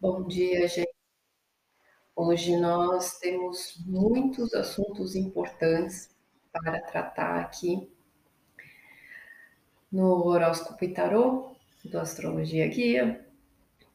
[0.00, 0.88] Bom dia, gente.
[2.16, 6.08] Hoje nós temos muitos assuntos importantes
[6.50, 7.86] para tratar aqui
[9.92, 13.26] no horóscopo e tarô do Astrologia Guia,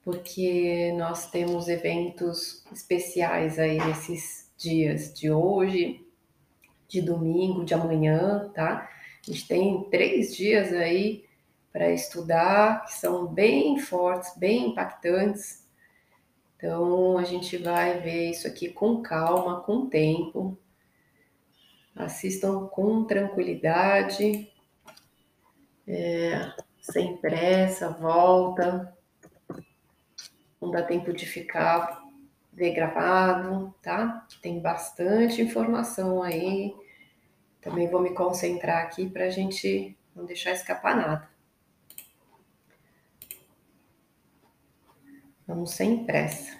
[0.04, 6.06] porque nós temos eventos especiais aí nesses dias de hoje,
[6.88, 8.88] de domingo, de amanhã, tá?
[9.28, 11.26] A gente tem três dias aí
[11.74, 15.64] para estudar que são bem fortes, bem impactantes
[16.65, 20.57] então, a gente vai ver isso aqui com calma, com tempo.
[21.96, 24.51] Assistam com tranquilidade,
[25.87, 26.51] é,
[26.82, 28.97] sem pressa, volta.
[30.59, 32.03] Não dá tempo de ficar
[32.52, 34.25] ver gravado, tá?
[34.42, 36.73] Tem bastante informação aí.
[37.61, 41.34] Também vou me concentrar aqui para a gente não deixar escapar nada.
[45.48, 46.60] Vamos sem pressa.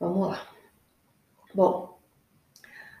[0.00, 0.48] Vamos lá.
[1.54, 1.98] Bom,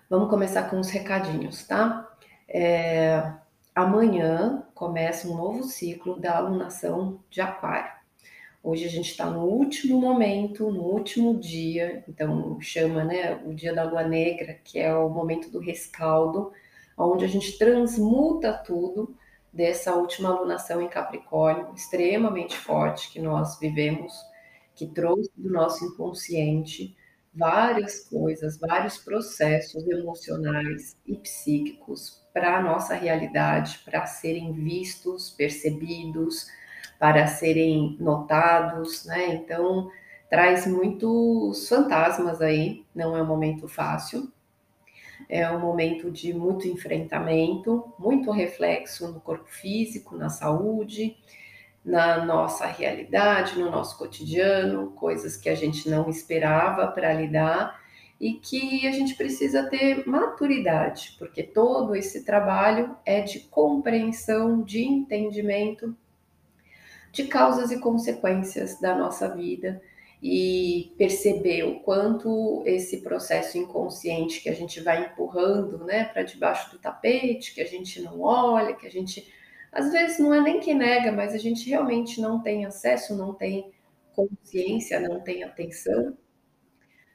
[0.08, 2.08] vamos começar com os recadinhos, tá?
[2.48, 3.32] É,
[3.74, 7.92] amanhã começa um novo ciclo da alunação de Aquário.
[8.62, 13.74] Hoje a gente está no último momento, no último dia, então chama né, o dia
[13.74, 16.52] da lua negra, que é o momento do rescaldo
[16.98, 19.14] onde a gente transmuta tudo
[19.52, 24.12] dessa última alunação em Capricórnio, extremamente forte que nós vivemos,
[24.74, 26.96] que trouxe do nosso inconsciente
[27.34, 36.46] várias coisas, vários processos emocionais e psíquicos para a nossa realidade, para serem vistos, percebidos,
[36.98, 39.34] para serem notados, né?
[39.34, 39.90] Então,
[40.28, 44.30] traz muitos fantasmas aí, não é um momento fácil,
[45.28, 51.16] é um momento de muito enfrentamento, muito reflexo no corpo físico, na saúde,
[51.84, 57.78] na nossa realidade, no nosso cotidiano, coisas que a gente não esperava para lidar
[58.20, 64.82] e que a gente precisa ter maturidade, porque todo esse trabalho é de compreensão, de
[64.82, 65.96] entendimento
[67.12, 69.80] de causas e consequências da nossa vida
[70.22, 76.72] e perceber o quanto esse processo inconsciente que a gente vai empurrando, né, para debaixo
[76.72, 79.32] do tapete, que a gente não olha, que a gente
[79.70, 83.34] às vezes não é nem que nega, mas a gente realmente não tem acesso, não
[83.34, 83.70] tem
[84.14, 86.16] consciência, não tem atenção,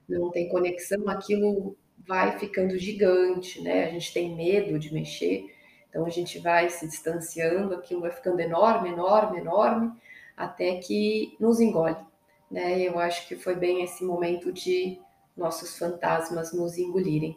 [0.08, 1.76] não tem conexão, aquilo
[2.08, 3.86] vai ficando gigante, né?
[3.86, 5.46] A gente tem medo de mexer,
[5.90, 9.92] então a gente vai se distanciando, aquilo vai ficando enorme, enorme, enorme,
[10.38, 11.98] até que nos engole
[12.54, 12.80] né?
[12.80, 15.02] Eu acho que foi bem esse momento de
[15.36, 17.36] nossos fantasmas nos engolirem,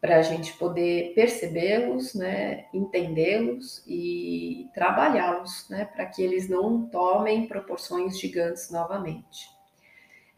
[0.00, 7.46] para a gente poder percebê-los, né, entendê-los e trabalhá-los, né, para que eles não tomem
[7.46, 9.46] proporções gigantes novamente.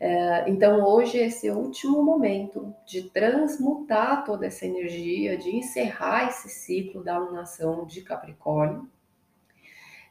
[0.00, 6.48] É, então, hoje, esse é último momento de transmutar toda essa energia, de encerrar esse
[6.48, 8.90] ciclo da alunação de Capricórnio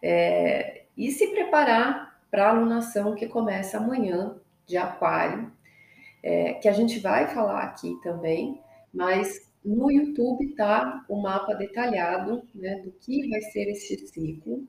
[0.01, 5.51] é, e se preparar para a alunação que começa amanhã de Aquário,
[6.23, 8.61] é, que a gente vai falar aqui também,
[8.93, 14.65] mas no YouTube tá o mapa detalhado né, do que vai ser esse ciclo.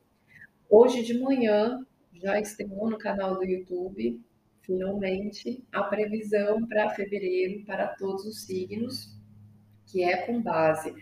[0.69, 4.21] Hoje de manhã já estreou no canal do YouTube,
[4.63, 9.17] finalmente, a previsão para fevereiro para todos os signos,
[9.87, 10.95] que é com base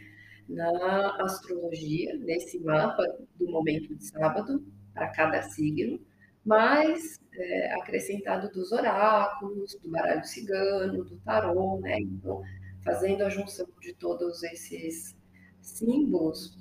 [0.49, 3.05] na astrologia, nesse mapa
[3.37, 6.01] do momento de sábado, para cada signo,
[6.45, 11.99] mas é, acrescentado dos oráculos, do baralho cigano, do tarô, né?
[12.01, 12.43] Então,
[12.83, 15.17] fazendo a junção de todos esses
[15.61, 16.59] símbolos,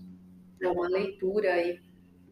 [0.61, 1.79] é uma leitura aí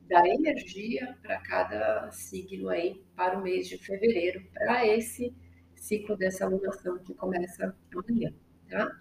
[0.08, 5.34] da energia para cada signo aí para o mês de fevereiro, para esse
[5.76, 8.34] ciclo dessa alunação que começa amanhã,
[8.70, 8.92] tá?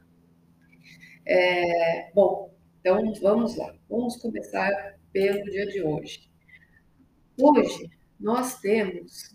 [1.25, 6.31] É, bom, então vamos lá, vamos começar pelo dia de hoje.
[7.39, 9.35] Hoje nós temos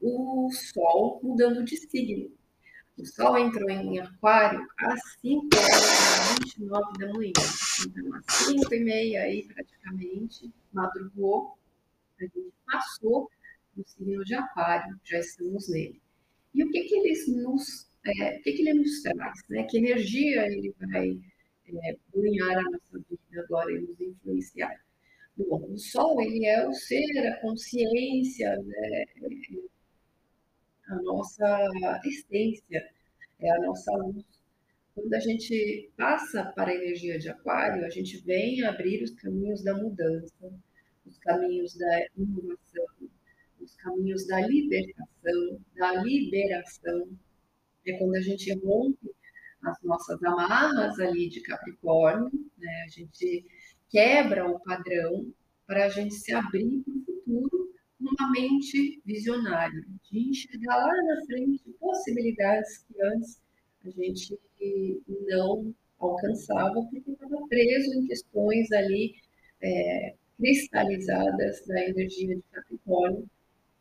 [0.00, 2.30] o Sol mudando de signo.
[2.98, 7.32] O Sol entrou em Aquário às 5 horas e 29 da manhã.
[7.86, 11.56] Então, às 5 e meia aí, praticamente, madrugou,
[12.20, 13.30] a gente passou
[13.76, 16.00] no signo de Aquário, já estamos nele.
[16.54, 19.40] E o que que ele nos, é, o que que ele nos traz?
[19.48, 19.62] Né?
[19.64, 21.18] Que energia ele vai
[21.66, 24.78] é, a nossa vida agora e nos influenciar?
[25.38, 29.04] O Sol, ele é o ser, a consciência, né?
[30.88, 31.70] a nossa
[32.04, 32.90] essência,
[33.40, 34.24] é a nossa luz.
[34.94, 39.62] Quando a gente passa para a energia de Aquário, a gente vem abrir os caminhos
[39.64, 40.52] da mudança,
[41.06, 42.86] os caminhos da inovação,
[43.58, 47.08] os caminhos da libertação, da liberação.
[47.86, 49.10] É quando a gente rompe
[49.64, 52.82] as nossas amarras ali de Capricórnio, né?
[52.84, 53.46] a gente
[53.92, 55.30] quebra o padrão
[55.66, 61.02] para a gente se abrir para o futuro com uma mente visionária, de enxergar lá
[61.02, 63.40] na frente possibilidades que antes
[63.84, 64.38] a gente
[65.28, 69.14] não alcançava porque estava preso em questões ali
[69.60, 73.28] é, cristalizadas da energia de Capricórnio,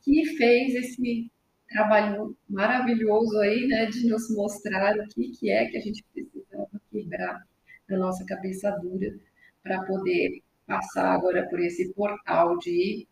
[0.04, 1.31] que fez esse
[1.69, 6.81] trabalho maravilhoso aí, né, de nos mostrar o que, que é que a gente precisava
[6.92, 7.48] quebrar
[7.88, 9.18] na nossa cabeça dura
[9.63, 13.08] para poder passar agora por esse portal de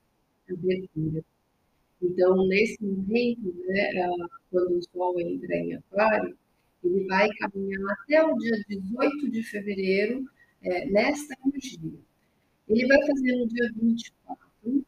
[0.49, 1.23] abertura.
[2.01, 3.91] Então, nesse momento, né,
[4.49, 6.37] quando o Sol entra em Aquário,
[6.83, 10.25] ele vai caminhar até o dia 18 de fevereiro
[10.61, 11.99] é, nesta energia.
[12.67, 14.83] Ele vai fazer no dia 24 um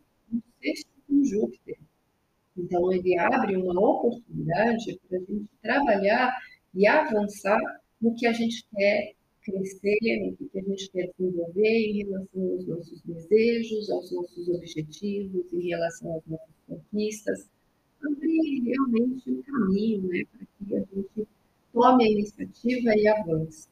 [0.62, 1.78] sexto com Júpiter.
[2.58, 6.38] Então, ele abre uma oportunidade para a gente trabalhar
[6.74, 7.60] e avançar
[8.00, 12.68] no que a gente quer crescer, no que a gente quer desenvolver em relação aos
[12.68, 17.50] nossos desejos, aos nossos objetivos, em relação às nossas conquistas.
[18.04, 21.28] Abrir realmente um caminho né, para que a gente
[21.74, 23.68] tome a iniciativa e avance.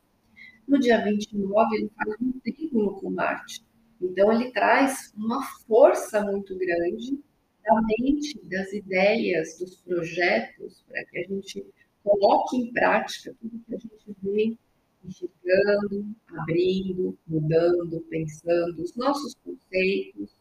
[0.68, 3.64] No dia 29, ele faz um trígono com Marte.
[4.02, 7.20] Então, ele traz uma força muito grande
[7.64, 11.66] da mente, das ideias, dos projetos, para que a gente
[12.04, 14.58] coloque em prática tudo que a gente vem
[15.04, 20.36] enxergando, abrindo, mudando, pensando, os nossos conceitos,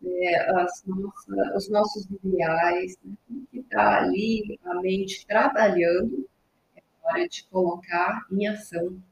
[0.00, 0.46] né,
[0.86, 6.28] nossa, os nossos ideais, né, tudo que está ali, a mente trabalhando,
[6.76, 9.02] é hora de colocar em ação.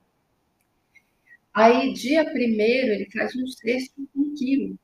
[1.53, 4.79] Aí, dia primeiro, ele faz um sexto com quilo.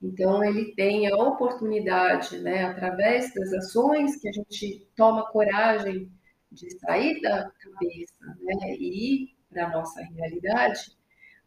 [0.00, 6.08] Então, ele tem a oportunidade, né, através das ações que a gente toma coragem
[6.52, 10.96] de sair da cabeça né, e ir para a nossa realidade,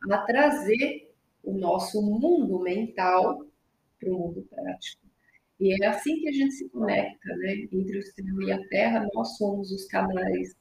[0.09, 1.13] a trazer
[1.44, 3.45] o nosso mundo mental
[4.00, 5.01] para o mundo prático.
[5.59, 7.68] E é assim que a gente se conecta, né?
[7.71, 10.56] Entre o céu e a terra, nós somos os canais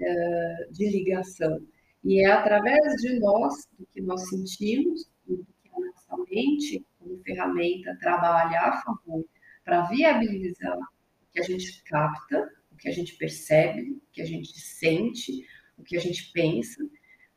[0.00, 1.64] uh, de ligação.
[2.02, 7.22] E é através de nós, do que nós sentimos, do que a nossa mente, como
[7.22, 9.24] ferramenta, trabalha a favor
[9.64, 14.26] para viabilizar o que a gente capta, o que a gente percebe, o que a
[14.26, 15.46] gente sente,
[15.80, 16.82] o que a gente pensa,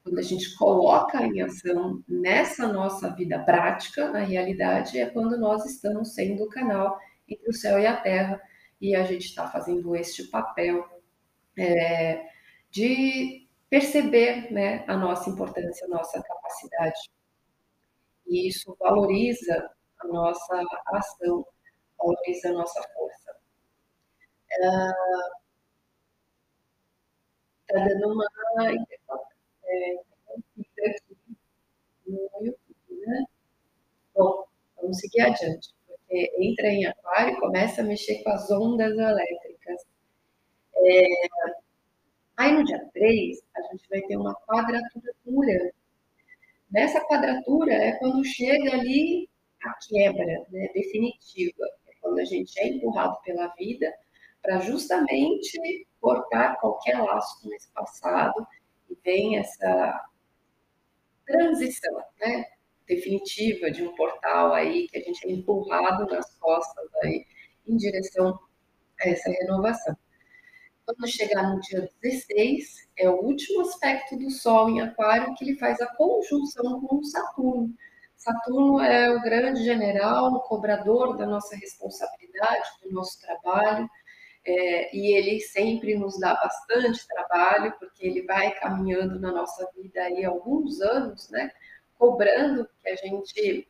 [0.04, 5.66] quando a gente coloca em ação nessa nossa vida prática, na realidade, é quando nós
[5.66, 8.42] estamos sendo o canal entre o céu e a terra,
[8.82, 10.86] e a gente está fazendo este papel
[11.58, 12.26] é,
[12.70, 17.10] de perceber né, a nossa importância, a nossa capacidade.
[18.28, 21.46] E isso valoriza a nossa ação,
[21.98, 23.36] valoriza a nossa força.
[27.74, 28.28] Está dando uma
[28.62, 29.96] é,
[30.88, 31.18] aqui
[32.06, 33.26] no YouTube, né?
[34.14, 34.46] Bom,
[34.80, 39.88] vamos seguir adiante, porque entra em aquário e começa a mexer com as ondas elétricas.
[40.76, 41.02] É,
[42.38, 45.72] aí no dia 3, a gente vai ter uma quadratura Urano.
[46.70, 49.28] Nessa quadratura é quando chega ali
[49.64, 53.92] a quebra né, definitiva, é quando a gente é empurrado pela vida
[54.44, 58.46] para justamente cortar qualquer laço com esse passado
[58.90, 60.06] e vem essa
[61.26, 62.46] transição, né,
[62.86, 67.26] definitiva de um portal aí que a gente é empurrado nas costas aí
[67.66, 68.38] em direção
[69.02, 69.96] a essa renovação.
[70.86, 75.58] Quando chegar no dia 16, é o último aspecto do Sol em Aquário que ele
[75.58, 77.74] faz a conjunção com Saturno.
[78.18, 83.90] Saturno é o grande general, o cobrador da nossa responsabilidade, do nosso trabalho,
[84.46, 90.02] é, e ele sempre nos dá bastante trabalho, porque ele vai caminhando na nossa vida
[90.02, 91.52] aí alguns anos, né?
[91.98, 93.68] Cobrando que a gente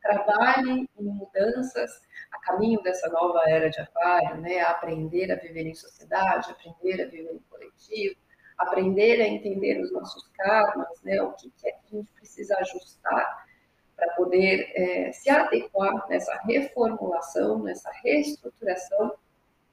[0.00, 1.90] trabalhe em mudanças
[2.32, 4.60] a caminho dessa nova era de aquário, né?
[4.60, 8.16] Aprender a viver em sociedade, aprender a viver em coletivo,
[8.56, 11.20] aprender a entender os nossos karmas, né?
[11.20, 13.46] O que é que a gente precisa ajustar
[13.94, 19.14] para poder é, se adequar nessa reformulação, nessa reestruturação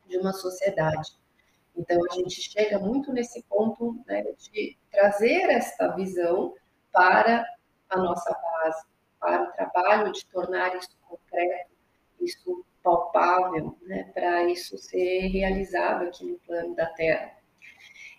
[0.08, 1.12] de uma sociedade.
[1.76, 6.54] Então, a gente chega muito nesse ponto né, de trazer esta visão
[6.92, 7.46] para
[7.90, 8.86] a nossa base,
[9.20, 11.72] para o trabalho de tornar isso concreto,
[12.22, 17.36] isso palpável, né, para isso ser realizado aqui no plano da Terra.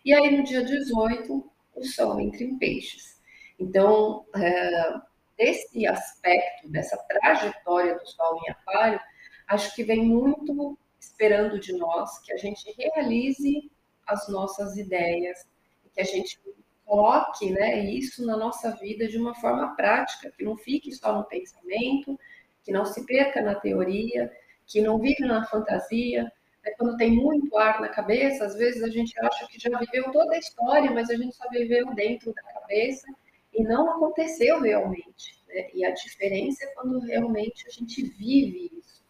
[0.05, 3.21] E aí, no dia 18, o Sol entra em peixes.
[3.59, 4.95] Então, é,
[5.37, 9.01] desse aspecto, dessa trajetória do Sol em Aquário,
[9.49, 13.71] acho que vem muito esperando de nós que a gente realize
[14.07, 15.47] as nossas ideias,
[15.95, 16.39] que a gente
[16.85, 21.25] coloque né, isso na nossa vida de uma forma prática, que não fique só no
[21.25, 22.19] pensamento,
[22.63, 24.31] que não se perca na teoria,
[24.67, 26.25] que não vive na fantasia.
[26.63, 26.73] Né?
[26.79, 30.35] Quando tem muito ar na cabeça, às vezes a gente acha que já viveu toda
[30.35, 33.07] a história, mas a gente só viveu dentro da cabeça
[33.53, 35.39] e não aconteceu realmente.
[35.49, 35.71] Né?
[35.75, 39.04] E a diferença é quando realmente a gente vive isso.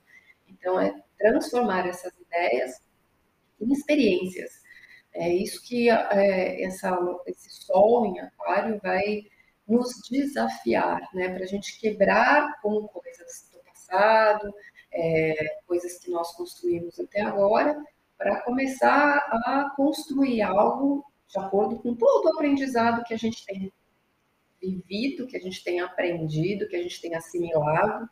[0.65, 2.81] Então, é transformar essas ideias
[3.61, 4.63] em experiências.
[5.13, 9.27] É isso que é, essa, esse sol em aquário vai
[9.69, 11.29] nos desafiar, né?
[11.35, 14.55] Para a gente quebrar com coisas do passado,
[14.91, 17.85] é, coisas que nós construímos até agora,
[18.17, 23.71] para começar a construir algo de acordo com todo o aprendizado que a gente tem
[24.63, 28.09] vivido, que a gente tem aprendido, que a gente tem assimilado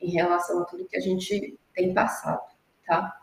[0.00, 2.42] em relação a tudo que a gente tem passado,
[2.86, 3.20] tá?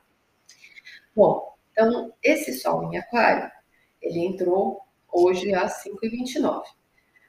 [1.15, 3.51] Bom, então esse Sol em Aquário,
[4.01, 6.63] ele entrou hoje às 5h29.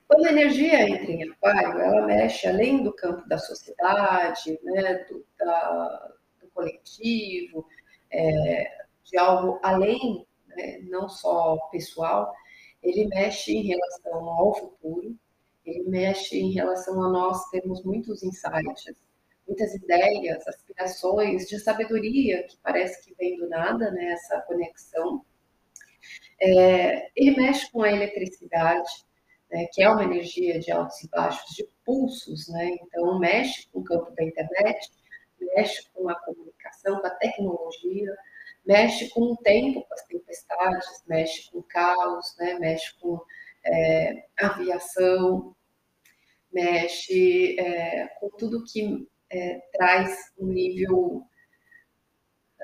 [0.08, 5.24] Quando a energia entra em Aquário, ela mexe além do campo da sociedade, né, do,
[5.38, 7.66] da, do coletivo,
[8.10, 12.32] é, de algo além, né, não só pessoal,
[12.82, 15.16] ele mexe em relação ao futuro,
[15.64, 18.94] ele mexe em relação a nós termos muitos insights,
[19.46, 25.24] muitas ideias, aspirações de sabedoria que parece que vem do nada, né, essa conexão.
[26.40, 28.90] É, ele mexe com a eletricidade,
[29.50, 33.80] né, que é uma energia de altos e baixos, de pulsos, né, então mexe com
[33.80, 34.90] o campo da internet,
[35.40, 38.14] mexe com a comunicação, com a tecnologia,
[38.66, 43.20] mexe com o tempo, com as tempestades, mexe com o caos, né, mexe com
[43.64, 45.54] é, aviação,
[46.52, 51.26] mexe é, com tudo que é, traz um nível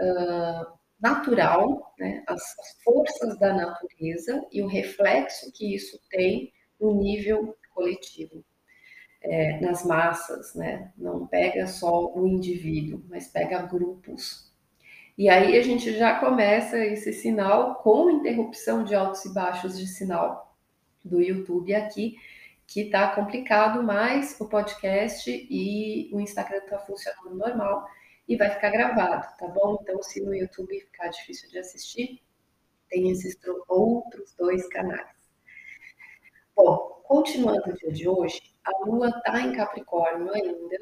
[0.00, 6.95] uh, natural, né, as, as, forças da natureza e o reflexo que isso tem no
[6.95, 8.45] nível coletivo,
[9.21, 14.52] é, nas massas, né, não pega só o indivíduo, mas pega grupos.
[15.16, 19.87] E aí a gente já começa esse sinal com interrupção de altos e baixos de
[19.87, 20.57] sinal
[21.04, 22.16] do YouTube aqui,
[22.66, 27.87] que está complicado, mas o podcast e o Instagram está funcionando normal
[28.28, 29.78] e vai ficar gravado, tá bom?
[29.83, 32.23] Então, se no YouTube ficar difícil de assistir,
[32.88, 33.37] tem esses
[33.69, 35.09] outros dois canais.
[36.54, 40.76] Bom, continuando o dia de hoje, a Lua está em Capricórnio ainda,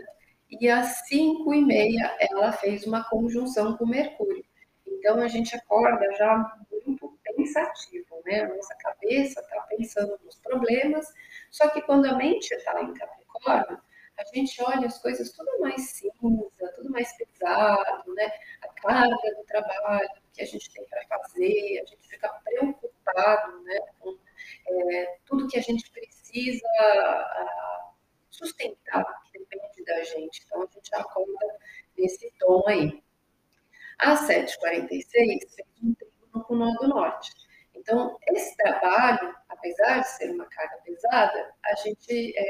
[0.50, 4.44] e às 5 e meia ela fez uma conjunção com Mercúrio.
[4.86, 8.42] Então a gente acorda já muito pensativo, né?
[8.42, 9.40] A nossa cabeça
[9.80, 11.06] pensando nos problemas
[11.50, 13.80] só que quando a mente está em Capricórnio,
[14.16, 18.30] a gente olha as coisas tudo mais cinza, tudo mais pesado, né?
[18.62, 23.78] A carga do trabalho que a gente tem para fazer, a gente fica preocupado, né?
[23.98, 24.16] Com
[24.68, 26.68] é, tudo que a gente precisa
[28.30, 30.42] sustentar, que depende da gente.
[30.44, 31.58] Então a gente acorda
[31.96, 33.02] nesse tom aí.
[33.98, 37.32] Às 7h46, fez um trígono com o nó do norte.
[37.80, 42.44] Então, esse trabalho, apesar de ser uma carga pesada, a gente é,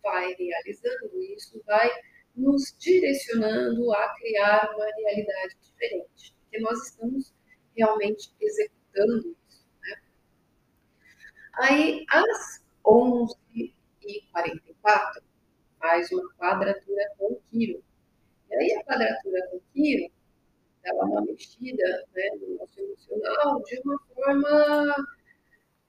[0.00, 1.90] vai realizando isso, vai
[2.36, 7.34] nos direcionando a criar uma realidade diferente, porque nós estamos
[7.76, 9.66] realmente executando isso.
[9.82, 10.00] Né?
[11.54, 15.24] Aí, às 11h44,
[15.80, 17.82] faz uma quadratura com Quiro.
[18.48, 20.08] E aí, a quadratura com Quiro
[20.86, 25.06] ela uma mexida né, no nosso emocional de uma forma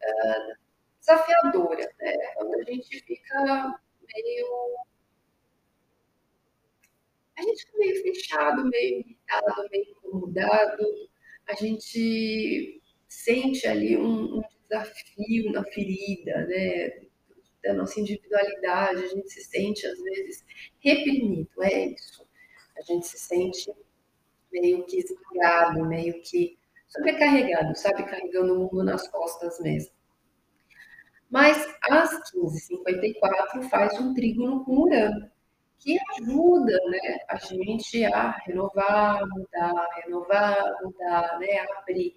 [0.04, 0.58] uh,
[1.00, 2.14] desafiadora, né?
[2.36, 3.80] Quando a gente fica
[4.14, 4.78] meio.
[7.38, 10.84] A gente fica meio fechado, meio irritado, meio incomodado,
[11.48, 17.08] a gente sente ali um, um desafio na ferida, né?
[17.64, 20.44] Da nossa individualidade, a gente se sente às vezes
[20.80, 22.26] reprimido, é isso.
[22.76, 23.72] A gente se sente
[24.52, 28.04] meio que esmagado, meio que sobrecarregado, sabe?
[28.04, 29.92] Carregando o mundo nas costas mesmo.
[31.30, 31.58] Mas
[31.90, 35.30] às 15h54 faz um trígono com Urano,
[35.80, 42.16] que ajuda né, a gente a renovar, mudar, renovar, mudar, né, abrir.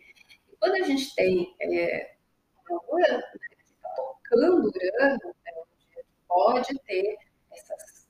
[0.48, 2.14] E quando a gente tem é,
[2.70, 7.16] Urano né, que está tocando Urano, é onde pode ter
[7.52, 8.08] essas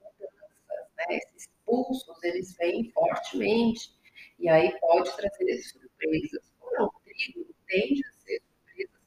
[0.00, 3.92] mudanças, né, esses impulsos, eles vêm fortemente,
[4.38, 6.50] e aí pode trazer surpresas.
[6.60, 9.00] O não, o trigo tende a ser surpresas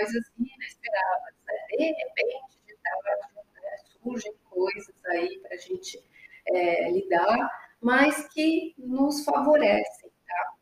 [0.00, 1.54] coisas inesperadas, né?
[1.68, 6.02] De repente, de tarde, né, surgem coisas aí para a gente
[6.48, 10.54] é, lidar, mas que nos favorecem, tá?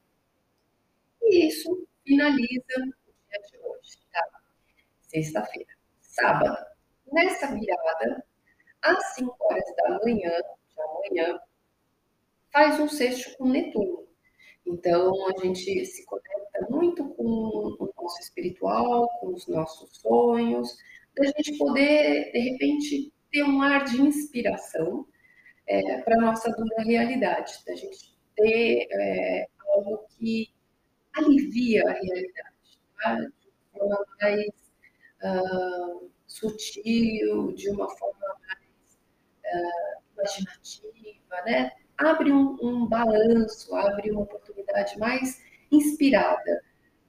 [1.23, 4.25] E isso finaliza o dia de hoje, tá?
[5.02, 5.73] Sexta-feira.
[6.00, 6.66] Sábado.
[7.12, 8.25] Nessa virada,
[8.82, 11.40] às 5 horas da manhã, de amanhã,
[12.52, 14.06] faz um sexto com Netuno.
[14.66, 20.76] Então, a gente se conecta muito com o nosso espiritual, com os nossos sonhos,
[21.16, 25.06] da gente poder, de repente, ter um ar de inspiração
[25.66, 30.50] é, para a nossa dura realidade, da gente ter é, algo que
[31.14, 33.16] alivia a realidade, tá?
[33.16, 34.47] de uma forma mais
[35.23, 38.27] uh, sutil, de uma forma
[40.14, 41.73] imaginativa, né?
[41.99, 46.62] abre um, um balanço, abre uma oportunidade mais inspirada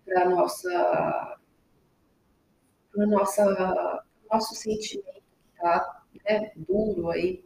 [0.03, 1.37] para nossa
[2.91, 7.43] para nossa nosso sentimento está né, duro aí.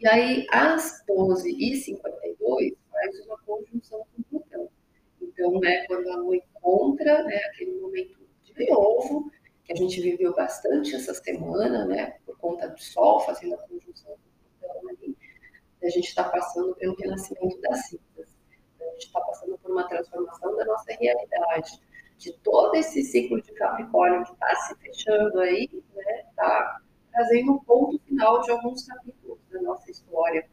[0.00, 4.68] E aí, às 12h52, faz uma conjunção com Plutão.
[5.20, 9.30] Então, né, quando a Lua encontra né, aquele momento de novo,
[9.64, 14.14] que a gente viveu bastante essa semana, né, por conta do Sol fazendo a conjunção
[14.60, 15.16] Plutão ali,
[15.82, 18.34] a gente está passando pelo renascimento das cinzas.
[18.80, 21.80] A gente está passando por uma transformação da nossa realidade,
[22.18, 26.80] de todo esse ciclo de Capricórnio que está se fechando aí, né, está
[27.10, 30.46] trazendo um ponto final de alguns capítulos da nossa história,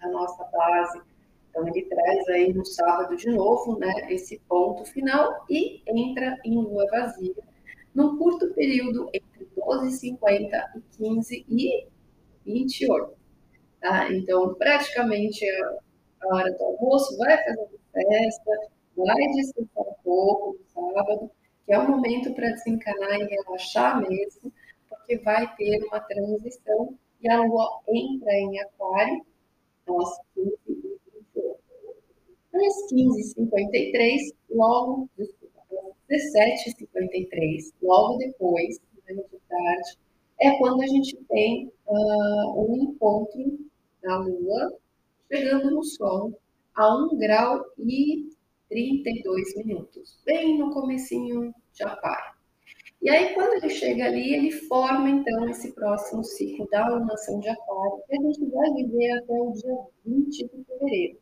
[0.00, 1.00] da nossa base.
[1.48, 6.56] Então ele traz aí no sábado de novo, né, esse ponto final e entra em
[6.56, 7.51] lua vazia
[7.94, 11.86] num curto período entre 12h50 e 15 e
[12.44, 13.12] 28.
[13.80, 14.12] Tá?
[14.12, 15.44] Então, praticamente
[16.22, 18.50] a hora do almoço, vai fazer festa,
[18.96, 21.30] vai descansar um pouco no sábado,
[21.66, 24.52] que é o momento para desencanar e relaxar mesmo,
[24.88, 29.24] porque vai ter uma transição e a lua entra em aquário
[29.86, 30.92] às 15 h
[31.34, 31.58] 28
[32.54, 35.08] Às 15h53, logo,
[36.12, 39.98] 17h53, logo depois, de tarde,
[40.40, 43.58] é quando a gente tem uh, um encontro
[44.02, 44.78] da Lua
[45.30, 46.38] chegando no Sol
[46.74, 48.30] a 1 grau e
[48.68, 52.32] 32 minutos, bem no comecinho de Aquário.
[53.02, 57.48] E aí, quando ele chega ali, ele forma, então, esse próximo ciclo da alunação de
[57.48, 61.18] Aquário, que a gente vai viver até o dia 20 de fevereiro.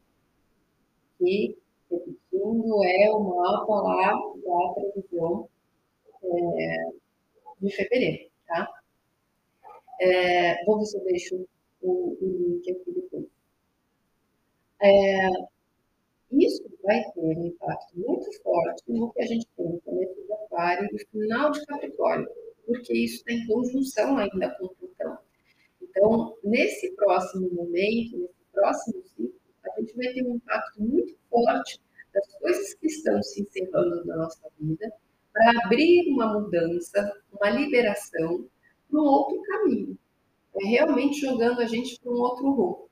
[1.19, 1.59] Que,
[1.91, 5.49] repetindo, é o mapa lá da previsão
[6.23, 6.91] é,
[7.61, 8.69] de fevereiro, tá?
[10.01, 11.49] É, vou ver se eu deixo
[11.83, 13.27] o, o link aqui depois.
[14.83, 15.29] É,
[16.33, 20.99] isso vai ter um impacto muito forte no que a gente tem de Aquário e
[21.07, 22.29] final de Capricórnio,
[22.67, 25.19] porque isso tem conjunção ainda com Plutão.
[25.83, 29.40] Então, nesse próximo momento, nesse próximo ciclo,
[29.81, 31.81] a gente vai ter um impacto muito forte
[32.13, 34.93] das coisas que estão se encerrando na nossa vida
[35.33, 38.47] para abrir uma mudança, uma liberação
[38.89, 39.99] para um outro caminho
[40.55, 42.89] é realmente jogando a gente para um outro rumo.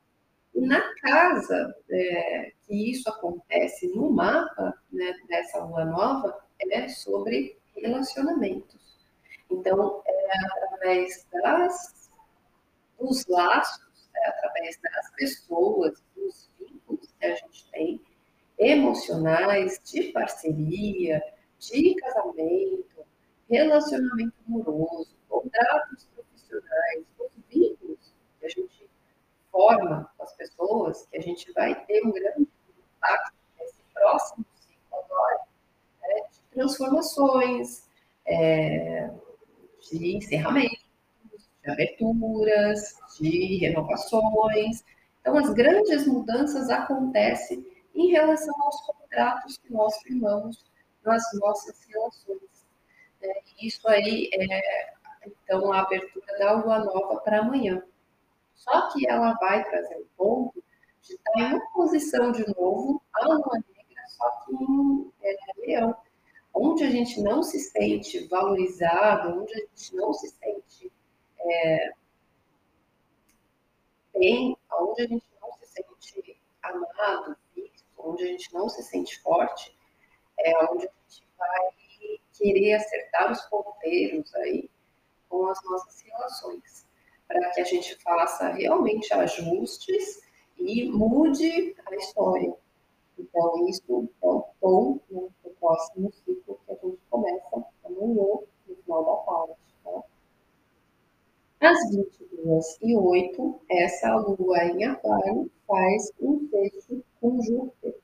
[0.55, 6.39] E na casa é, que isso acontece no mapa né, dessa lua nova
[6.71, 8.99] é sobre relacionamentos.
[9.51, 12.11] Então, é através das,
[12.99, 16.03] dos laços, é através das pessoas,
[17.19, 18.01] que a gente tem,
[18.59, 21.23] emocionais, de parceria,
[21.59, 23.07] de casamento,
[23.49, 27.05] relacionamento amoroso, contratos profissionais,
[27.51, 27.99] vínculos
[28.39, 28.91] que a gente
[29.51, 32.49] forma com as pessoas, que a gente vai ter um grande
[32.97, 35.41] impacto nesse próximo ciclo agora,
[36.03, 37.89] né, de transformações,
[38.27, 39.11] é,
[39.91, 40.85] de encerramentos,
[41.63, 44.85] de aberturas, de renovações.
[45.29, 47.63] Então, as grandes mudanças acontecem
[47.95, 50.65] em relação aos contratos que nós firmamos
[51.05, 52.67] nas nossas relações.
[53.21, 53.35] Né?
[53.61, 54.95] Isso aí é,
[55.27, 57.83] então, a abertura da lua nova para amanhã.
[58.55, 60.65] Só que ela vai trazer o ponto
[61.03, 65.95] de estar em uma posição de novo, a lua negra, só que em é, leão,
[66.55, 70.91] onde a gente não se sente valorizado, onde a gente não se sente
[71.39, 71.93] é,
[74.15, 79.21] bem, onde a gente não se sente amado, visto, onde a gente não se sente
[79.21, 79.77] forte,
[80.39, 84.71] é onde a gente vai querer acertar os ponteiros aí
[85.29, 86.87] com as nossas relações,
[87.27, 90.23] para que a gente faça realmente ajustes
[90.57, 92.55] e mude a história.
[93.19, 93.83] Então, isso
[94.23, 98.01] é o tom no próximo ciclo que a gente começa amanhã.
[98.01, 99.68] manhã, no final da tarde.
[101.61, 107.97] Às 22 e 8, essa lua em Aquário faz um fecho com Júpiter.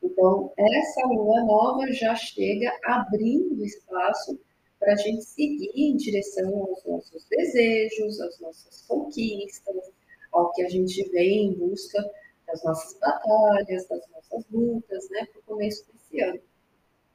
[0.00, 4.38] Então, essa lua nova já chega abrindo espaço
[4.78, 9.90] para a gente seguir em direção aos nossos desejos, às nossas conquistas,
[10.30, 11.98] ao que a gente vem em busca
[12.46, 16.40] das nossas batalhas, das nossas lutas, né, para o começo desse ano.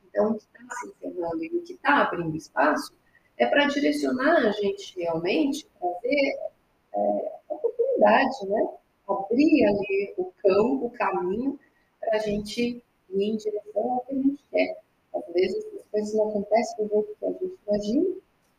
[0.09, 2.93] Então, o que está se encerrando e o que está abrindo espaço
[3.37, 6.37] é para direcionar a gente realmente para ver
[6.93, 8.69] é, oportunidade, né?
[9.07, 11.59] Abrir ali o campo, o caminho,
[11.99, 14.77] para a gente ir em direção ao que a gente quer.
[15.13, 18.15] Às vezes as coisas não acontecem do jeito que a gente imagina,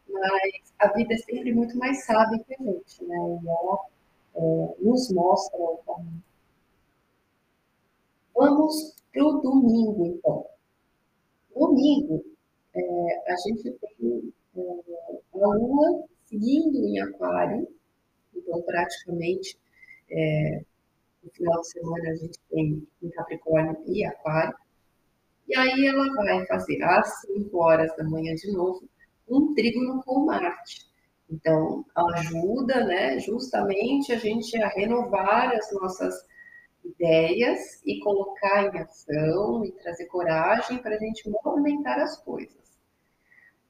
[0.09, 3.17] mas a vida é sempre muito mais sábia que a gente, né?
[3.43, 3.79] E ela
[4.37, 6.23] é, nos mostra o caminho.
[8.35, 10.47] Vamos para o domingo, então.
[11.55, 12.23] Domingo,
[12.75, 17.69] é, a gente tem a Lua seguindo em Aquário,
[18.35, 19.59] então praticamente
[20.11, 20.63] é,
[21.23, 24.57] no final de semana a gente tem em Capricórnio e Aquário.
[25.49, 28.89] E aí ela vai fazer às 5 horas da manhã de novo
[29.29, 30.87] um trígono com Marte.
[31.29, 36.15] Então, ajuda, né, justamente a gente a renovar as nossas
[36.85, 42.66] ideias e colocar em ação e trazer coragem para a gente movimentar as coisas.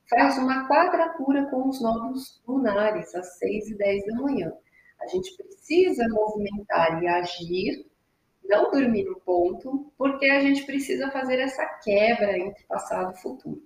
[0.09, 4.53] Faz uma quadratura com os nodos lunares às 6 e 10 da manhã.
[5.01, 7.87] A gente precisa movimentar e agir,
[8.45, 13.63] não dormir no ponto, porque a gente precisa fazer essa quebra entre passado e futuro.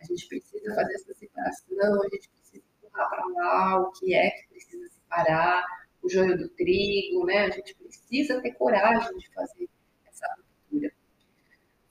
[0.00, 4.30] A gente precisa fazer essa separação, a gente precisa empurrar para lá o que é
[4.30, 5.64] que precisa separar,
[6.02, 7.46] o joio do trigo, né?
[7.46, 9.68] A gente precisa ter coragem de fazer
[10.06, 10.92] essa ruptura.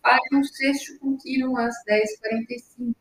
[0.01, 2.95] Faz um sexto contínuo às 10h45.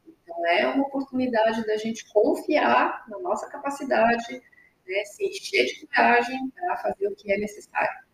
[0.46, 4.42] É uma oportunidade da gente confiar na nossa capacidade,
[4.86, 5.04] né?
[5.04, 8.08] se encher de coragem para fazer o que é necessário.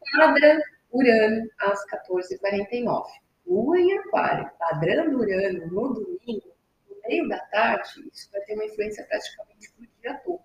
[0.00, 3.04] Quadra Urano às 14h49.
[3.46, 6.54] Lua em Aquário, quadrando Urano no domingo,
[6.88, 10.40] no meio da tarde, isso vai ter uma influência praticamente o dia todo.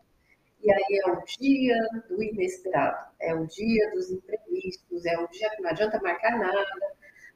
[0.62, 1.78] E aí é o dia
[2.10, 6.66] do inesperado, é o dia dos imprevistos, é o dia que não adianta marcar nada,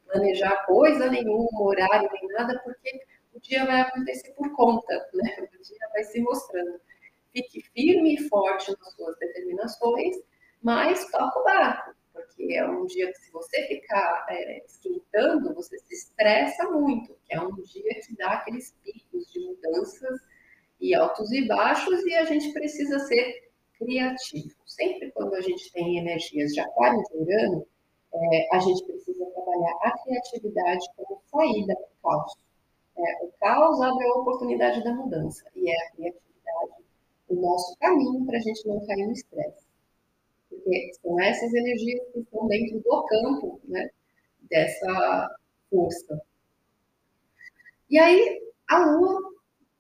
[0.06, 3.02] planejar coisa nenhuma, horário nem nada, porque
[3.34, 5.36] o dia vai acontecer por conta, né?
[5.42, 6.80] O dia vai se mostrando.
[7.32, 10.16] Fique firme e forte nas suas determinações,
[10.62, 15.80] mas toca o barco, porque é um dia que se você ficar é, esquentando, você
[15.80, 20.20] se estressa muito, é um dia que dá aqueles picos de mudanças
[20.80, 24.54] e altos e baixos, e a gente precisa ser criativo.
[24.66, 27.66] Sempre quando a gente tem energias de aquário de Urano,
[28.14, 32.43] é, a gente precisa trabalhar a criatividade como saída para o caos.
[32.96, 36.24] É, o caos abre a oportunidade da mudança, e é a criatividade
[37.34, 39.66] o nosso caminho para a gente não cair no estresse.
[40.50, 43.90] Porque são essas energias que estão dentro do campo né,
[44.50, 45.36] dessa
[45.70, 46.22] força.
[47.90, 49.20] E aí, a Lua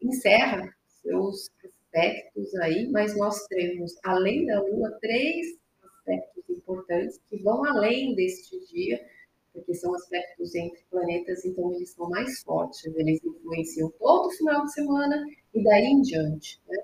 [0.02, 7.63] encerra seus aspectos aí, mas nós temos, além da Lua, três aspectos importantes que vão
[7.65, 9.04] além deste dia,
[9.53, 14.63] porque são aspectos entre planetas, então eles são mais fortes, eles influenciam todo o final
[14.63, 16.77] de semana e daí em diante, né?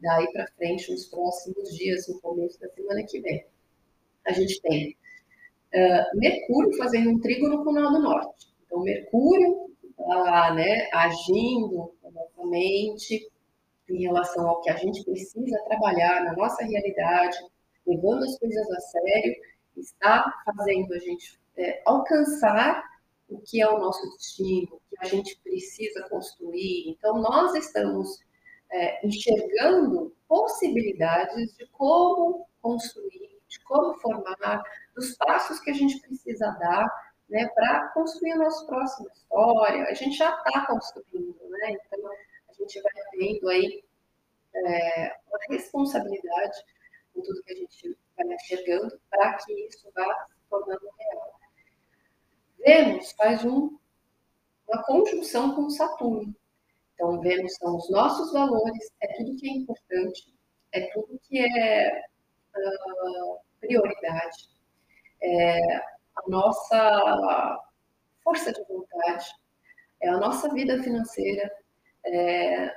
[0.00, 3.44] Daí para frente, nos próximos dias, no começo da semana que vem.
[4.26, 4.96] A gente tem
[5.74, 8.48] uh, Mercúrio fazendo um trígono com o nó do norte.
[8.66, 13.28] Então, Mercúrio está lá, né, agindo na nossa mente,
[13.88, 17.38] em relação ao que a gente precisa trabalhar na nossa realidade,
[17.86, 19.34] levando as coisas a sério,
[19.76, 22.82] está fazendo a gente é, alcançar
[23.28, 26.88] o que é o nosso destino, o que a gente precisa construir.
[26.88, 28.22] Então, nós estamos
[28.70, 34.62] é, enxergando possibilidades de como construir, de como formar,
[34.94, 36.86] dos passos que a gente precisa dar
[37.28, 39.84] né, para construir a nossa próxima história.
[39.84, 41.76] A gente já está construindo, né?
[41.86, 42.10] Então,
[42.58, 43.84] gente vai tendo aí
[44.54, 46.58] é, uma responsabilidade
[47.14, 51.37] com tudo que a gente vai enxergando para que isso vá se tornando real.
[52.58, 53.78] Vênus faz um,
[54.68, 56.34] uma conjunção com Saturno.
[56.94, 60.34] Então, Vênus são os nossos valores, é tudo que é importante,
[60.72, 62.02] é tudo que é
[62.56, 64.48] uh, prioridade,
[65.22, 67.64] é a nossa
[68.22, 69.26] força de vontade,
[70.00, 71.50] é a nossa vida financeira,
[72.04, 72.76] é,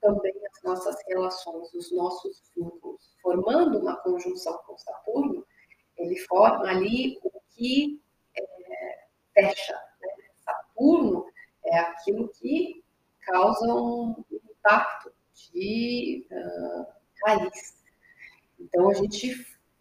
[0.00, 3.14] também as nossas relações, os nossos vínculos.
[3.22, 5.44] Formando uma conjunção com Saturno,
[5.96, 8.00] ele forma ali o que
[9.34, 9.74] fecha.
[10.00, 10.08] Né?
[10.44, 11.26] Saturno
[11.66, 12.82] é aquilo que
[13.20, 15.12] causam um impacto
[15.52, 16.86] de uh,
[17.26, 17.82] raiz.
[18.58, 19.34] Então, a gente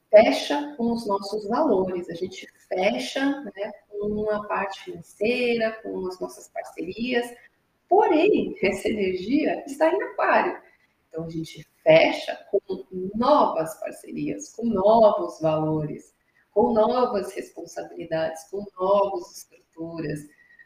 [0.10, 6.20] fecha com os nossos valores, a gente fecha né, com a parte financeira, com as
[6.20, 7.26] nossas parcerias,
[7.90, 10.62] porém, essa energia está em aquário.
[11.10, 12.86] Então, a gente fecha com
[13.16, 16.13] novas parcerias, com novos valores,
[16.54, 20.20] com novas responsabilidades, com novas estruturas,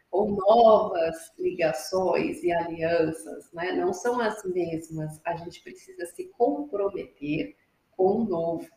[0.09, 3.71] com novas ligações e alianças, né?
[3.73, 5.19] não são as mesmas.
[5.25, 7.55] A gente precisa se comprometer
[7.91, 8.67] com o novo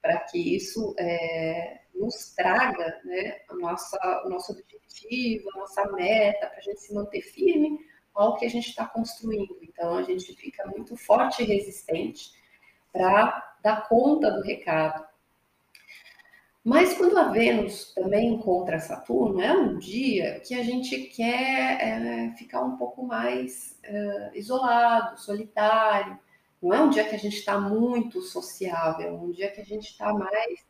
[0.00, 6.46] para que isso é, nos traga né, a nossa, o nosso objetivo, a nossa meta,
[6.46, 7.78] para a gente se manter firme
[8.14, 9.58] ao que a gente está construindo.
[9.62, 12.30] Então, a gente fica muito forte e resistente
[12.92, 15.05] para dar conta do recado.
[16.66, 22.34] Mas quando a Vênus também encontra Saturno, é um dia que a gente quer é,
[22.36, 26.18] ficar um pouco mais é, isolado, solitário,
[26.60, 29.64] não é um dia que a gente está muito sociável, é um dia que a
[29.64, 30.66] gente está mais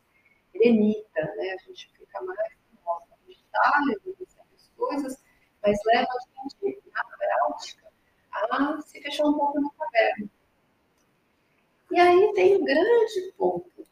[0.53, 1.55] eremita, né?
[1.59, 2.51] A gente fica mais,
[2.85, 5.23] nossa, a gente está levando certas coisas,
[5.63, 7.87] mas leva a gente, na prática,
[8.31, 10.29] a se fechar um pouco na caverna.
[11.91, 13.87] E aí tem um grande ponto.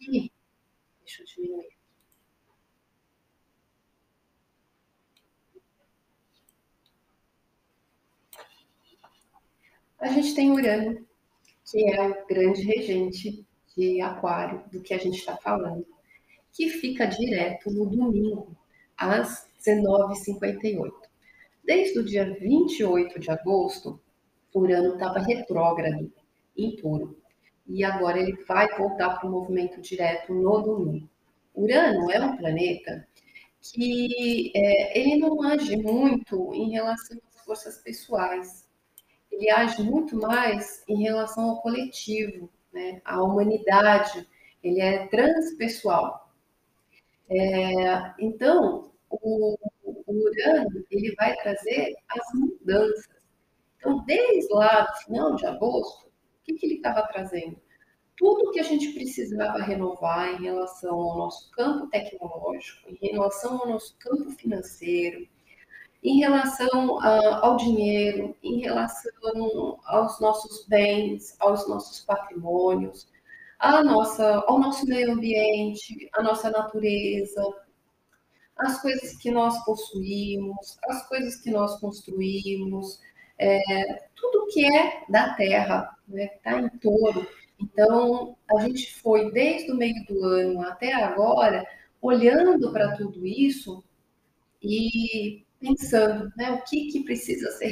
[0.00, 0.32] Que,
[1.10, 1.68] deixa eu diminuir.
[10.00, 11.06] A gente tem Urano,
[11.70, 13.44] que é o grande regente
[13.76, 15.86] de Aquário, do que a gente está falando,
[16.52, 18.56] que fica direto no domingo,
[18.96, 20.92] às 19h58.
[21.62, 24.00] Desde o dia 28 de agosto,
[24.54, 26.10] Urano estava retrógrado
[26.56, 27.19] em Touro.
[27.70, 31.08] E agora ele vai voltar para o movimento direto no domingo.
[31.54, 33.06] Urano é um planeta
[33.62, 38.70] que é, ele não age muito em relação às forças pessoais
[39.30, 43.00] ele age muito mais em relação ao coletivo, né?
[43.04, 44.28] à humanidade,
[44.62, 46.30] ele é transpessoal.
[47.28, 53.20] É, então, o, o, Urano ele vai trazer as mudanças.
[53.78, 56.09] Então, desde lá final de agosto,
[56.50, 57.56] que, que ele estava trazendo?
[58.16, 63.68] Tudo que a gente precisava renovar em relação ao nosso campo tecnológico, em relação ao
[63.68, 65.26] nosso campo financeiro,
[66.02, 73.08] em relação uh, ao dinheiro, em relação aos nossos bens, aos nossos patrimônios,
[73.58, 77.42] à nossa, ao nosso meio ambiente, à nossa natureza,
[78.56, 83.00] as coisas que nós possuímos, as coisas que nós construímos,
[83.40, 87.26] é, tudo que é da terra, né, está em touro.
[87.58, 91.66] Então, a gente foi desde o meio do ano até agora
[92.02, 93.82] olhando para tudo isso
[94.62, 97.68] e pensando né, o que, que precisa ser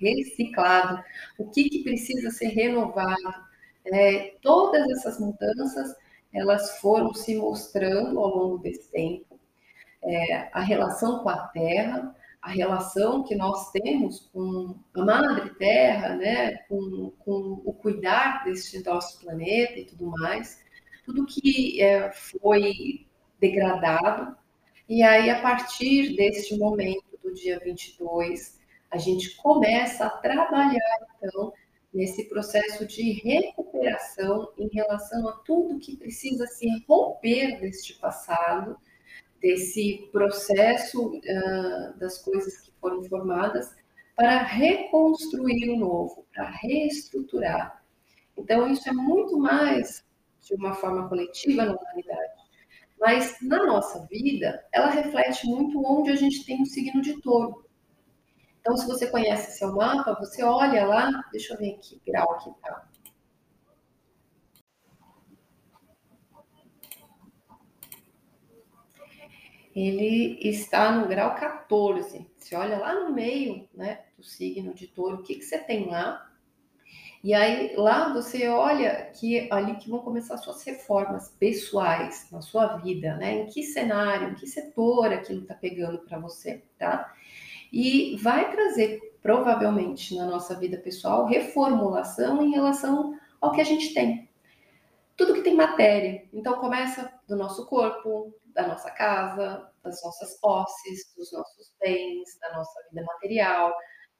[0.00, 1.02] reciclado,
[1.38, 3.46] o que, que precisa ser renovado.
[3.84, 5.94] É, todas essas mudanças
[6.32, 9.38] elas foram se mostrando ao longo desse tempo.
[10.02, 16.16] É, a relação com a Terra, a relação que nós temos com a Madre Terra,
[16.16, 20.62] né, com, com o cuidar deste nosso planeta e tudo mais,
[21.04, 23.06] tudo que é, foi
[23.40, 24.36] degradado.
[24.88, 28.58] E aí, a partir deste momento, do dia 22,
[28.90, 31.52] a gente começa a trabalhar, então,
[31.92, 38.78] nesse processo de recuperação em relação a tudo que precisa se romper deste passado,
[39.40, 43.74] desse processo uh, das coisas que foram formadas,
[44.16, 47.82] para reconstruir o novo, para reestruturar.
[48.36, 50.04] Então, isso é muito mais
[50.40, 52.32] de uma forma coletiva na humanidade.
[52.98, 57.64] Mas na nossa vida, ela reflete muito onde a gente tem o signo de touro.
[58.60, 62.50] Então, se você conhece seu mapa, você olha lá, deixa eu ver aqui, grau que
[62.60, 62.87] tá.
[69.78, 72.26] Ele está no grau 14.
[72.36, 75.86] Você olha lá no meio, né, do signo de touro, o que, que você tem
[75.86, 76.28] lá?
[77.22, 82.76] E aí lá você olha que ali que vão começar suas reformas pessoais na sua
[82.78, 83.42] vida, né?
[83.42, 87.14] Em que cenário, em que setor aquilo está pegando para você, tá?
[87.72, 93.94] E vai trazer provavelmente na nossa vida pessoal reformulação em relação ao que a gente
[93.94, 94.28] tem.
[95.16, 96.24] Tudo que tem matéria.
[96.32, 102.56] Então começa do nosso corpo, da nossa casa, das nossas posses, dos nossos bens, da
[102.56, 103.72] nossa vida material,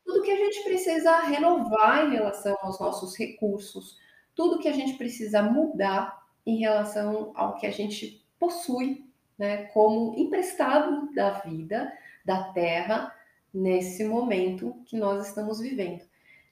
[0.05, 3.97] tudo que a gente precisa renovar em relação aos nossos recursos,
[4.35, 10.15] tudo que a gente precisa mudar em relação ao que a gente possui né, como
[10.17, 11.93] emprestado da vida,
[12.25, 13.15] da terra,
[13.53, 16.05] nesse momento que nós estamos vivendo.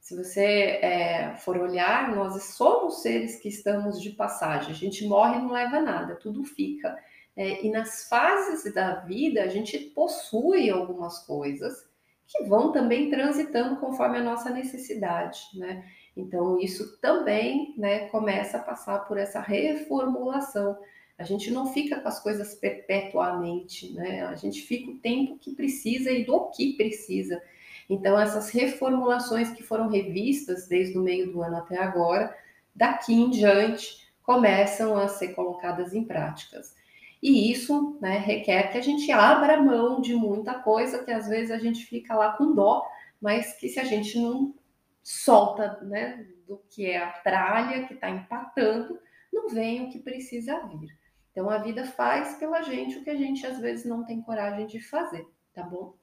[0.07, 4.71] Se você é, for olhar, nós somos seres que estamos de passagem.
[4.71, 6.97] A gente morre e não leva nada, tudo fica.
[7.37, 11.89] É, e nas fases da vida, a gente possui algumas coisas
[12.25, 15.85] que vão também transitando conforme a nossa necessidade, né?
[16.17, 20.79] Então, isso também né, começa a passar por essa reformulação.
[21.19, 24.25] A gente não fica com as coisas perpetuamente, né?
[24.25, 27.43] A gente fica o tempo que precisa e do que precisa.
[27.89, 32.37] Então, essas reformulações que foram revistas desde o meio do ano até agora,
[32.75, 36.75] daqui em diante, começam a ser colocadas em práticas.
[37.23, 41.51] E isso né, requer que a gente abra mão de muita coisa que às vezes
[41.51, 42.85] a gente fica lá com dó,
[43.21, 44.55] mas que se a gente não
[45.03, 48.99] solta né, do que é a tralha que está empatando,
[49.33, 50.97] não vem o que precisa vir.
[51.31, 54.67] Então a vida faz pela gente o que a gente às vezes não tem coragem
[54.67, 55.95] de fazer, tá bom?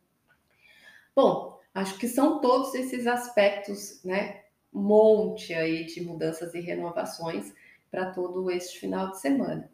[1.16, 4.42] Bom, acho que são todos esses aspectos, né?
[4.72, 7.54] Monte aí de mudanças e renovações
[7.90, 9.70] para todo este final de semana.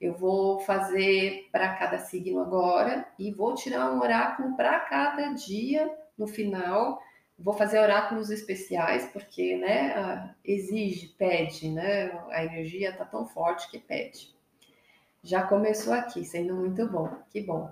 [0.00, 5.88] Eu vou fazer para cada signo agora e vou tirar um oráculo para cada dia
[6.18, 7.00] no final.
[7.38, 12.10] Vou fazer oráculos especiais porque, né, exige, pede, né?
[12.30, 14.34] A energia está tão forte que pede.
[15.22, 17.08] Já começou aqui, sendo muito bom.
[17.30, 17.70] Que bom.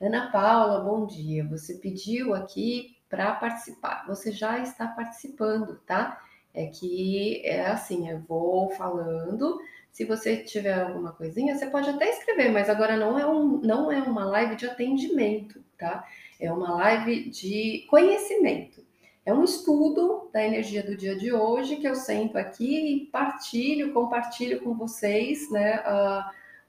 [0.00, 1.44] Ana Paula, bom dia.
[1.48, 4.06] Você pediu aqui para participar.
[4.06, 6.18] Você já está participando, tá?
[6.54, 12.08] É que é assim, eu vou falando se você tiver alguma coisinha, você pode até
[12.08, 16.08] escrever, mas agora não é, um, não é uma live de atendimento, tá?
[16.40, 18.82] É uma live de conhecimento.
[19.26, 23.92] É um estudo da energia do dia de hoje que eu sento aqui e partilho,
[23.92, 25.82] compartilho com vocês, né?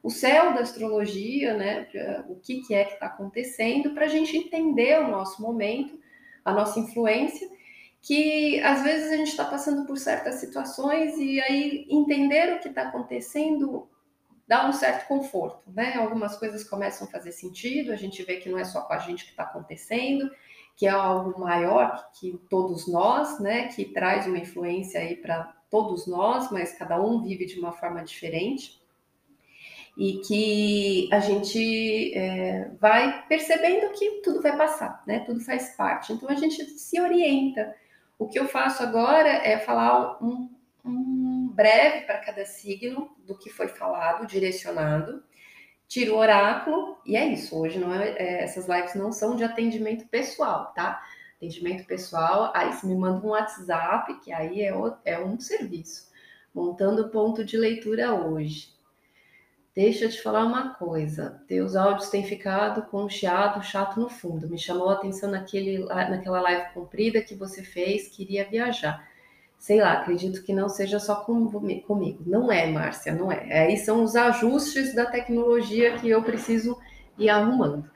[0.04, 1.88] O céu da astrologia, né?
[2.28, 5.98] O que, que é que está acontecendo, para a gente entender o nosso momento,
[6.44, 7.50] a nossa influência
[8.04, 12.68] que às vezes a gente está passando por certas situações e aí entender o que
[12.68, 13.88] está acontecendo
[14.46, 15.96] dá um certo conforto, né?
[15.96, 19.00] Algumas coisas começam a fazer sentido, a gente vê que não é só com a
[19.00, 20.30] gente que está acontecendo,
[20.76, 23.70] que é algo maior que todos nós, né?
[23.70, 28.04] Que traz uma influência aí para todos nós, mas cada um vive de uma forma
[28.04, 28.83] diferente.
[29.96, 35.20] E que a gente é, vai percebendo que tudo vai passar, né?
[35.20, 36.14] Tudo faz parte.
[36.14, 37.76] Então a gente se orienta
[38.18, 40.50] o que eu faço agora é falar um,
[40.86, 45.24] um breve para cada signo do que foi falado, direcionado.
[45.88, 47.60] Tiro o oráculo e é isso.
[47.60, 51.04] Hoje não é, é, essas lives não são de atendimento pessoal, tá?
[51.36, 56.10] Atendimento pessoal, aí você me manda um WhatsApp, que aí é, é um serviço.
[56.54, 58.73] Montando ponto de leitura hoje.
[59.76, 61.42] Deixa eu te falar uma coisa.
[61.48, 64.48] Teus áudios têm ficado com um chiado chato no fundo.
[64.48, 69.08] Me chamou a atenção naquele, naquela live comprida que você fez, queria viajar.
[69.58, 71.50] Sei lá, acredito que não seja só com,
[71.82, 72.24] comigo.
[72.26, 73.66] Não é, Márcia, não é.
[73.66, 76.78] Aí são os ajustes da tecnologia que eu preciso
[77.18, 77.90] ir arrumando.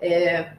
[0.00, 0.52] É,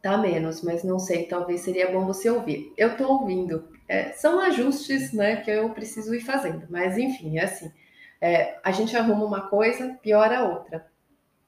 [0.00, 2.72] tá menos, mas não sei, talvez seria bom você ouvir.
[2.76, 3.68] Eu tô ouvindo.
[3.88, 7.72] É, são ajustes né, que eu preciso ir fazendo, mas enfim, é assim.
[8.20, 10.86] É, a gente arruma uma coisa, piora outra.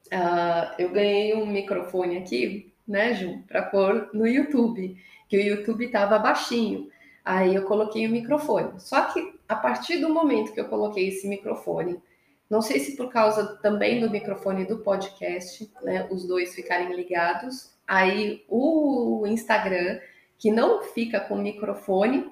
[0.07, 5.85] Uh, eu ganhei um microfone aqui, né, Ju, para pôr no YouTube, que o YouTube
[5.85, 6.89] estava baixinho.
[7.23, 8.79] Aí eu coloquei o microfone.
[8.79, 12.01] Só que a partir do momento que eu coloquei esse microfone,
[12.49, 17.71] não sei se por causa também do microfone do podcast, né, os dois ficarem ligados,
[17.87, 19.99] aí o Instagram,
[20.39, 22.31] que não fica com microfone,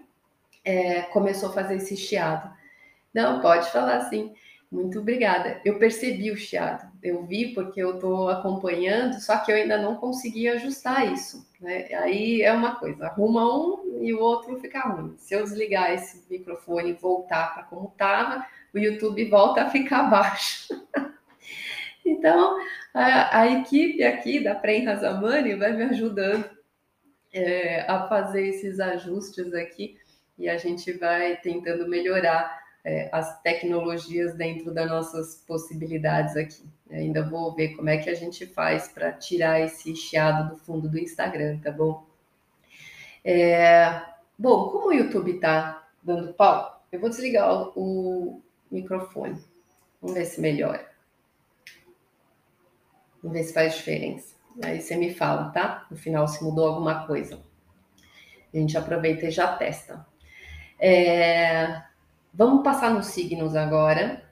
[0.65, 2.52] é, começou a fazer esse chiado.
[3.17, 4.32] Não, pode falar sim.
[4.71, 5.60] Muito obrigada.
[5.65, 6.88] Eu percebi o chiado.
[7.01, 11.49] Eu vi porque eu estou acompanhando, só que eu ainda não consegui ajustar isso.
[11.60, 11.88] Né?
[11.95, 15.15] Aí é uma coisa, arruma um e o outro fica ruim.
[15.17, 20.03] Se eu desligar esse microfone e voltar para como estava, o YouTube volta a ficar
[20.11, 20.68] baixo.
[22.05, 22.59] então,
[22.93, 26.47] a, a, equipe aqui da Prem Razamani vai me ajudando
[27.34, 29.97] é, a fazer esses ajustes aqui
[30.38, 36.63] e a gente vai tentando melhorar é, as tecnologias dentro das nossas possibilidades aqui.
[36.89, 40.88] ainda vou ver como é que a gente faz para tirar esse chiado do fundo
[40.88, 42.05] do Instagram, tá bom?
[43.25, 44.03] É,
[44.39, 49.38] bom, como o YouTube está dando pau, eu vou desligar o, o microfone.
[50.01, 50.89] Vamos ver se melhora.
[53.21, 54.33] Vamos ver se faz diferença.
[54.63, 55.85] Aí você me fala, tá?
[55.91, 57.43] No final, se mudou alguma coisa.
[58.53, 60.07] A gente aproveita e já testa.
[60.79, 61.81] É,
[62.38, 64.23] Vamos passar nos signos agora.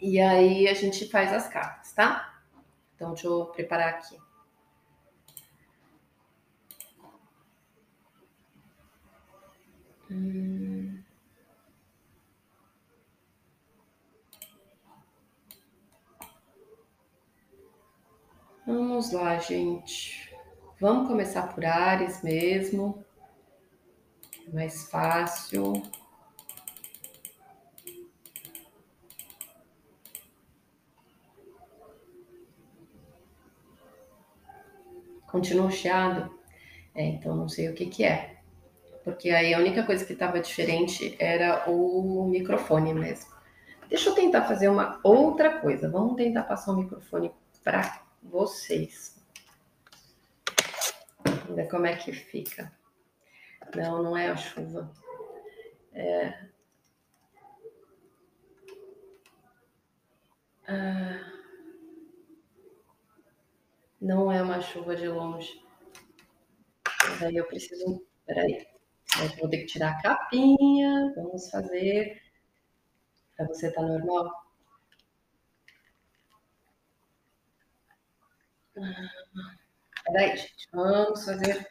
[0.00, 2.40] E aí a gente faz as cartas, tá?
[2.94, 4.16] Então, deixa eu preparar aqui.
[10.08, 11.02] Hum.
[18.64, 20.32] Vamos lá, gente.
[20.80, 23.04] Vamos começar por Ares mesmo.
[24.52, 25.82] Mais fácil.
[35.34, 36.32] Continua chiado?
[36.94, 38.36] É, então não sei o que que é.
[39.02, 43.34] Porque aí a única coisa que estava diferente era o microfone mesmo.
[43.88, 45.90] Deixa eu tentar fazer uma outra coisa.
[45.90, 47.32] Vamos tentar passar o microfone
[47.64, 49.20] para vocês.
[51.48, 52.72] Ver como é que fica.
[53.74, 54.88] Não, não é a chuva.
[55.92, 56.32] É...
[60.68, 61.33] Ah...
[64.04, 65.60] Não é uma chuva de longe.
[67.08, 68.04] Mas aí eu preciso.
[68.26, 68.66] Peraí.
[69.22, 71.12] Eu vou ter que tirar a capinha.
[71.16, 72.20] Vamos fazer.
[73.36, 74.28] Para você tá normal?
[80.04, 80.66] Peraí, gente.
[80.72, 81.66] Vamos fazer.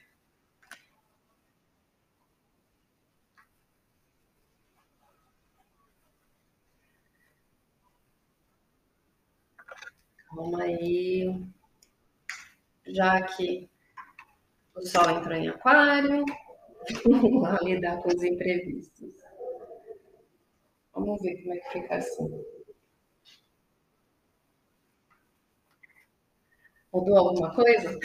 [10.28, 11.30] Calma aí
[12.88, 13.70] já que
[14.76, 16.26] o Sol entrou em Aquário,
[17.06, 19.14] vamos lá lidar com os imprevistos.
[20.94, 22.44] Vamos ver como é que fica assim.
[26.94, 28.00] Mudou alguma coisa?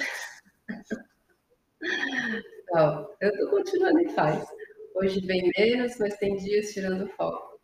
[2.72, 4.46] Não, eu estou continuando em paz.
[4.94, 7.60] Hoje bem menos, mas tem dias tirando foco.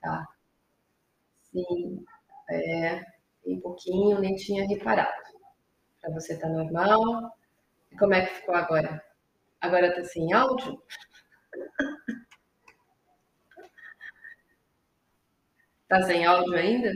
[0.00, 0.26] Tá.
[1.42, 2.04] Sim,
[2.50, 3.00] é,
[3.46, 5.31] um pouquinho, nem tinha reparado.
[6.02, 7.34] Para você tá normal.
[7.90, 9.02] E como é que ficou agora?
[9.60, 10.82] Agora tá sem áudio?
[15.88, 16.90] Tá sem áudio ainda?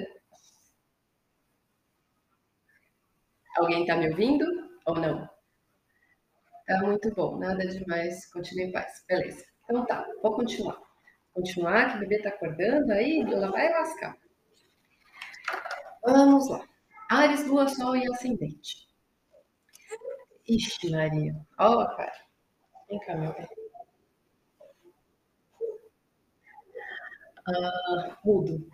[3.58, 4.46] Alguém tá me ouvindo
[4.86, 5.28] ou não?
[6.66, 9.04] Tá muito bom, nada demais, continue em paz.
[9.06, 9.44] Beleza.
[9.64, 10.80] Então tá, vou continuar.
[11.34, 14.16] Continuar, que o bebê tá acordando aí, ela vai lascar.
[16.02, 16.66] Vamos lá.
[17.10, 18.85] Ares, Lua, Sol e Ascendente.
[20.48, 21.34] Ixi, Maria.
[21.58, 22.12] Ó, oh, cara.
[22.88, 23.48] Vem cá, meu bem.
[27.48, 28.68] Ah, mudo.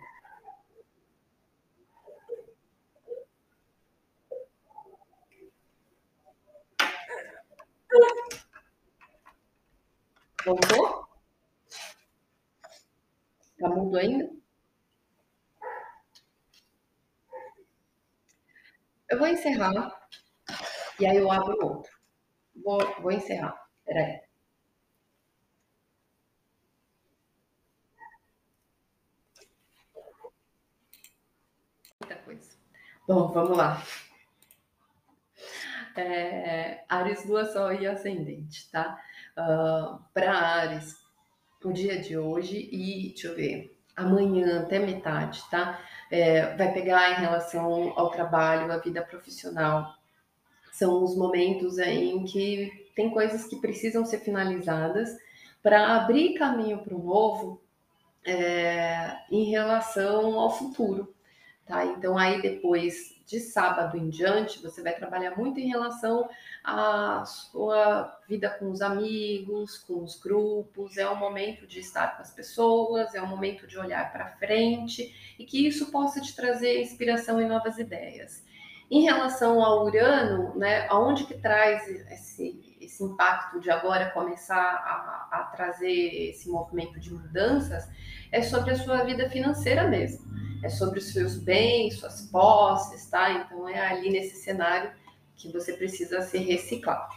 [10.45, 11.07] Voltou?
[13.57, 14.29] Tá mudo ainda?
[19.09, 19.71] Eu vou encerrar
[20.99, 21.91] e aí eu abro outro.
[22.63, 23.55] Vou, vou encerrar.
[23.85, 24.21] Peraí.
[31.99, 32.51] Muita coisa.
[33.07, 33.81] Bom, vamos lá.
[35.95, 38.99] É, Ares, Lua, Sol e Ascendente, tá?
[39.37, 40.95] Uh, ah, Para Ares,
[41.63, 45.79] o dia de hoje e, deixa eu ver, amanhã até metade, tá?
[46.11, 49.93] É, vai pegar em relação ao trabalho, à vida profissional,
[50.73, 55.15] são os momentos em que tem coisas que precisam ser finalizadas
[55.61, 57.61] para abrir caminho para o novo
[58.25, 61.13] é, em relação ao futuro.
[61.63, 61.85] Tá?
[61.85, 66.27] Então, aí depois de sábado em diante, você vai trabalhar muito em relação
[66.63, 70.97] à sua vida com os amigos, com os grupos.
[70.97, 75.35] É o momento de estar com as pessoas, é o momento de olhar para frente
[75.37, 78.43] e que isso possa te trazer inspiração e novas ideias.
[78.93, 81.81] Em relação ao Urano, né, aonde que traz
[82.11, 87.89] esse, esse impacto de agora começar a, a trazer esse movimento de mudanças,
[88.31, 90.23] é sobre a sua vida financeira mesmo,
[90.63, 93.31] é sobre os seus bens, suas posses, tá?
[93.31, 94.91] Então é ali nesse cenário
[95.35, 97.09] que você precisa se reciclar.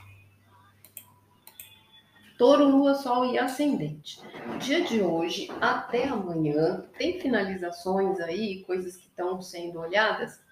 [2.38, 4.18] Touro, Lua, Sol e Ascendente.
[4.60, 10.45] Dia de hoje até amanhã, tem finalizações aí, coisas que estão sendo olhadas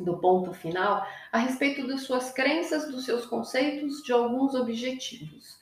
[0.00, 5.58] do ponto final a respeito das suas crenças, dos seus conceitos, de alguns objetivos.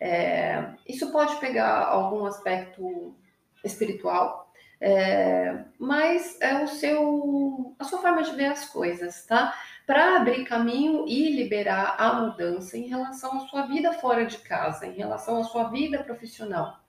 [0.00, 3.14] É, isso pode pegar algum aspecto
[3.62, 9.54] espiritual, é, mas é o seu, a sua forma de ver as coisas, tá?
[9.86, 14.86] Para abrir caminho e liberar a mudança em relação à sua vida fora de casa,
[14.86, 16.80] em relação à sua vida profissional.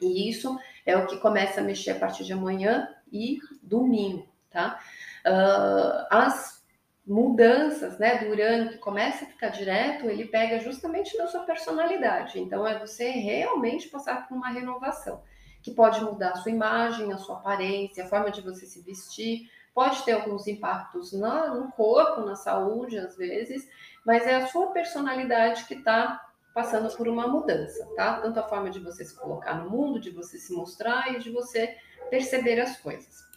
[0.00, 4.80] E isso é o que começa a mexer a partir de amanhã e domingo, tá?
[5.26, 6.64] Uh, as
[7.06, 12.40] mudanças, né, do Urano que começa a ficar direto, ele pega justamente na sua personalidade.
[12.40, 15.22] Então é você realmente passar por uma renovação,
[15.62, 19.50] que pode mudar a sua imagem, a sua aparência, a forma de você se vestir,
[19.74, 23.68] pode ter alguns impactos no corpo, na saúde, às vezes,
[24.06, 28.20] mas é a sua personalidade que está passando por uma mudança, tá?
[28.20, 31.30] Tanto a forma de você se colocar no mundo, de você se mostrar e de
[31.30, 31.76] você
[32.08, 33.33] perceber as coisas.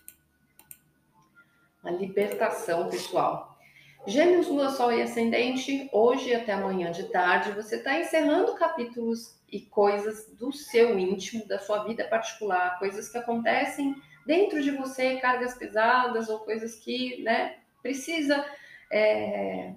[1.88, 3.58] A libertação pessoal.
[4.06, 9.62] Gêmeos, Lua, Sol e Ascendente, hoje até amanhã de tarde, você está encerrando capítulos e
[9.62, 15.54] coisas do seu íntimo, da sua vida particular, coisas que acontecem dentro de você, cargas
[15.54, 18.46] pesadas ou coisas que, né, precisa
[18.92, 19.74] é,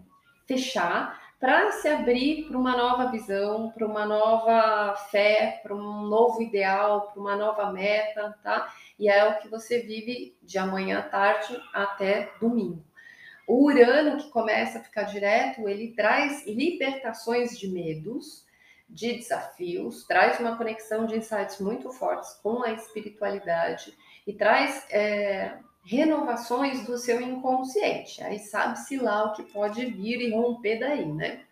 [0.48, 6.42] fechar para se abrir para uma nova visão, para uma nova fé, para um novo
[6.42, 8.70] ideal, para uma nova meta, tá?
[8.98, 12.84] E é o que você vive de amanhã à tarde até domingo.
[13.46, 18.44] O Urano, que começa a ficar direto, ele traz libertações de medos,
[18.86, 25.56] de desafios, traz uma conexão de insights muito fortes com a espiritualidade e traz é,
[25.84, 28.22] renovações do seu inconsciente.
[28.22, 31.42] Aí sabe-se lá o que pode vir e romper daí, né?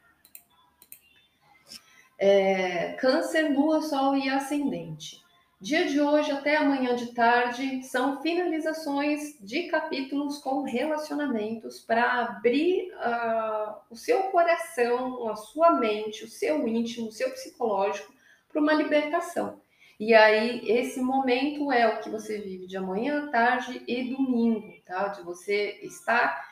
[2.19, 5.23] É, câncer, lua, sol e ascendente.
[5.61, 12.93] Dia de hoje até amanhã de tarde são finalizações de capítulos com relacionamentos para abrir
[12.93, 18.13] uh, o seu coração, a sua mente, o seu íntimo, o seu psicológico
[18.49, 19.58] para uma libertação.
[19.99, 25.09] E aí, esse momento é o que você vive de amanhã, tarde e domingo, tá?
[25.09, 26.49] De você estar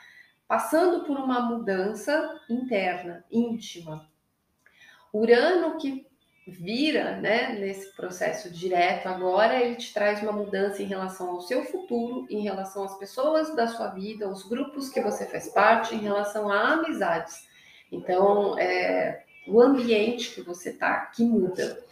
[0.47, 4.09] passando por uma mudança interna, íntima.
[5.13, 6.05] Urano que
[6.45, 11.65] vira, né, nesse processo direto agora, ele te traz uma mudança em relação ao seu
[11.65, 15.99] futuro, em relação às pessoas da sua vida, aos grupos que você faz parte, em
[15.99, 17.47] relação a amizades.
[17.91, 21.83] Então, é o ambiente que você tá que muda.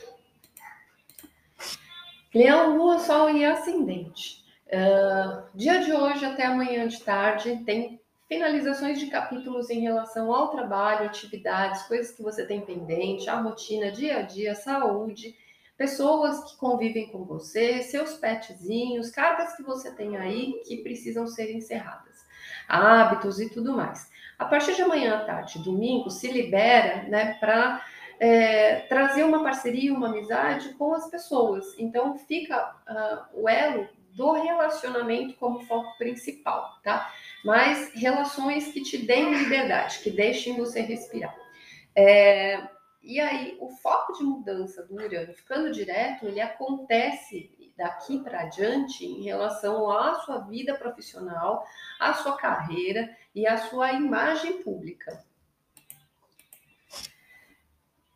[2.36, 4.44] Leão, Lua, Sol e Ascendente.
[4.68, 10.50] Uh, dia de hoje até amanhã de tarde tem finalizações de capítulos em relação ao
[10.50, 15.34] trabalho, atividades, coisas que você tem pendente, a rotina, dia a dia, saúde,
[15.78, 21.56] pessoas que convivem com você, seus petzinhos, cargas que você tem aí que precisam ser
[21.56, 22.26] encerradas,
[22.68, 24.12] hábitos e tudo mais.
[24.38, 27.82] A partir de amanhã à tarde, domingo, se libera né, para
[28.20, 31.78] é, trazer uma parceria, uma amizade com as pessoas.
[31.78, 37.11] Então, fica uh, o elo do relacionamento como foco principal, tá?
[37.43, 41.36] Mas relações que te deem liberdade, que deixem você respirar.
[41.93, 42.61] É,
[43.03, 49.05] e aí, o foco de mudança do Urano ficando direto, ele acontece daqui para adiante
[49.05, 51.66] em relação à sua vida profissional,
[51.99, 55.24] à sua carreira e à sua imagem pública.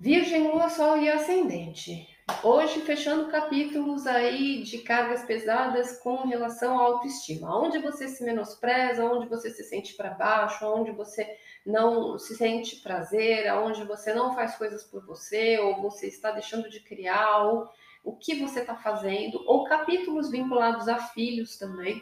[0.02, 2.08] Virgem, Lua, Sol e Ascendente.
[2.42, 7.60] Hoje fechando capítulos aí de cargas pesadas com relação à autoestima.
[7.60, 11.28] Onde você se menospreza, onde você se sente para baixo, onde você
[11.66, 16.70] não se sente prazer, onde você não faz coisas por você, ou você está deixando
[16.70, 17.68] de criar, ou
[18.02, 22.02] o que você está fazendo, ou capítulos vinculados a filhos também.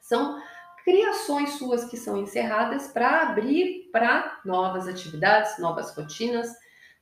[0.00, 0.40] São
[0.86, 6.48] criações suas que são encerradas para abrir para novas atividades, novas rotinas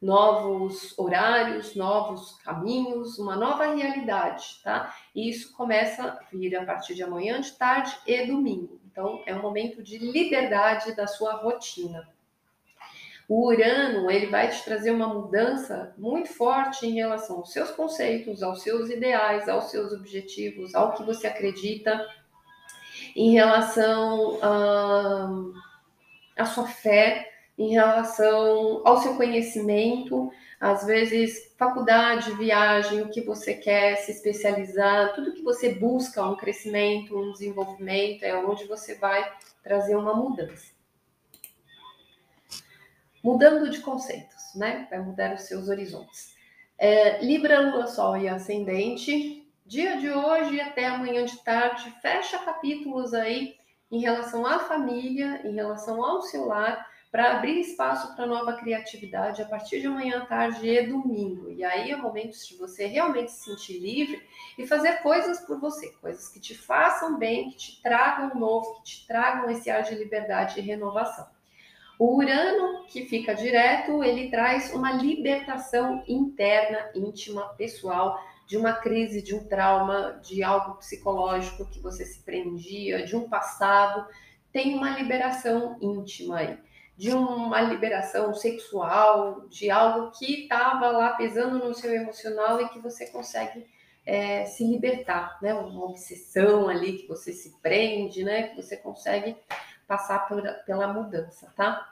[0.01, 4.94] novos horários, novos caminhos, uma nova realidade, tá?
[5.14, 8.80] E isso começa a vir a partir de amanhã, de tarde e domingo.
[8.90, 12.09] Então, é um momento de liberdade da sua rotina.
[13.28, 18.42] O Urano, ele vai te trazer uma mudança muito forte em relação aos seus conceitos,
[18.42, 22.09] aos seus ideais, aos seus objetivos, ao que você acredita,
[23.14, 24.38] em relação
[26.36, 30.30] à sua fé, em relação ao seu conhecimento,
[30.61, 36.36] às vezes faculdade, viagem, o que você quer se especializar, tudo que você busca um
[36.36, 39.28] crescimento, um desenvolvimento, é onde você vai
[39.62, 40.68] trazer uma mudança.
[43.22, 44.86] Mudando de conceitos, né?
[44.88, 46.36] Vai mudar os seus horizontes.
[46.78, 49.44] É, Libra, Lua, Sol e Ascendente.
[49.66, 53.56] Dia de hoje até amanhã de tarde, fecha capítulos aí
[53.90, 59.40] em relação à família, em relação ao seu lar, para abrir espaço para nova criatividade
[59.40, 61.50] a partir de amanhã, tarde e domingo.
[61.50, 64.22] E aí é o momento de você realmente se sentir livre
[64.59, 68.84] e fazer coisas por você, coisas que te façam bem, que te tragam novo, que
[68.84, 71.26] te tragam esse ar de liberdade e renovação.
[71.98, 79.20] O Urano, que fica direto, ele traz uma libertação interna, íntima, pessoal, de uma crise,
[79.20, 84.06] de um trauma, de algo psicológico que você se prendia, de um passado
[84.52, 86.59] tem uma liberação íntima aí,
[86.99, 92.80] de uma liberação sexual, de algo que estava lá pesando no seu emocional e que
[92.80, 93.64] você consegue
[94.05, 95.55] é, se libertar, né?
[95.55, 98.49] Uma obsessão ali que você se prende, né?
[98.49, 99.36] Que você consegue
[99.86, 101.88] passar por, pela mudança, tá?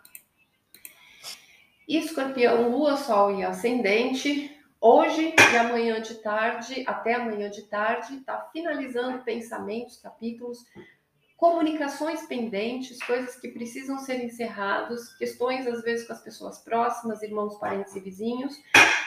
[1.86, 4.60] Escorpião, Lua, Sol e Ascendente.
[4.80, 10.64] Hoje e amanhã de tarde, até amanhã de tarde, tá finalizando pensamentos, capítulos
[11.36, 17.58] comunicações pendentes, coisas que precisam ser encerradas, questões às vezes com as pessoas próximas, irmãos,
[17.58, 18.56] parentes e vizinhos,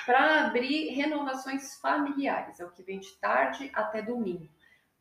[0.05, 4.47] para abrir renovações familiares, é o que vem de tarde até domingo.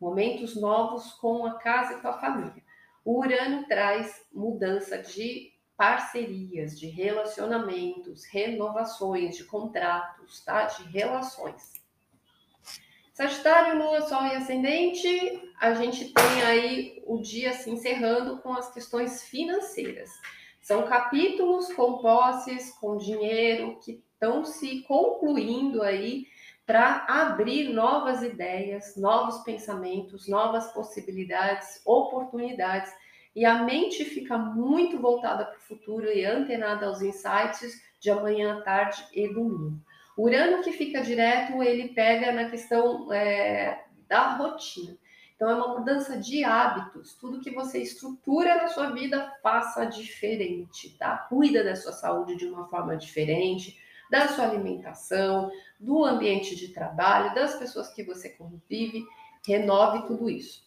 [0.01, 2.63] Momentos novos com a casa e com a família.
[3.05, 10.65] O Urano traz mudança de parcerias, de relacionamentos, renovações, de contratos, tá?
[10.65, 11.78] De relações.
[13.19, 18.73] Sagitário, Lua, Sol e Ascendente, a gente tem aí o dia se encerrando com as
[18.73, 20.09] questões financeiras.
[20.63, 26.29] São capítulos com posses, com dinheiro, que estão se concluindo aí
[26.65, 32.93] para abrir novas ideias, novos pensamentos, novas possibilidades, oportunidades.
[33.35, 38.63] E a mente fica muito voltada para o futuro e antenada aos insights de amanhã,
[38.63, 39.88] tarde e domingo.
[40.19, 44.99] Urano que fica direto, ele pega na questão é, da rotina.
[45.37, 47.15] Então, é uma mudança de hábitos.
[47.15, 51.17] Tudo que você estrutura na sua vida, faça diferente, tá?
[51.29, 53.79] Cuida da sua saúde de uma forma diferente,
[54.11, 59.07] da sua alimentação, do ambiente de trabalho, das pessoas que você convive.
[59.47, 60.67] Renove tudo isso.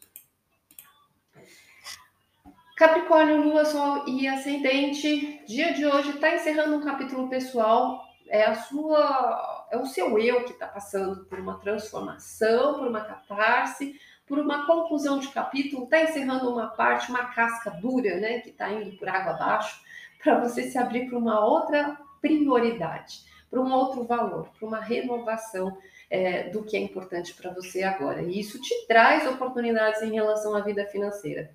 [2.78, 5.44] Capricórnio, Lua, Sol e Ascendente.
[5.46, 10.46] Dia de hoje está encerrando um capítulo pessoal é a sua, é o seu eu
[10.46, 16.02] que está passando por uma transformação, por uma catarse, por uma conclusão de capítulo, está
[16.02, 19.82] encerrando uma parte, uma casca dura, né, que está indo por água abaixo,
[20.24, 25.78] para você se abrir para uma outra prioridade, para um outro valor, para uma renovação
[26.10, 28.22] é, do que é importante para você agora.
[28.22, 31.54] E isso te traz oportunidades em relação à vida financeira.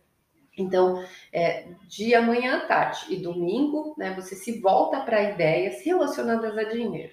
[0.56, 6.56] Então, é, de amanhã à tarde e domingo, né, você se volta para ideias relacionadas
[6.56, 7.12] a dinheiro.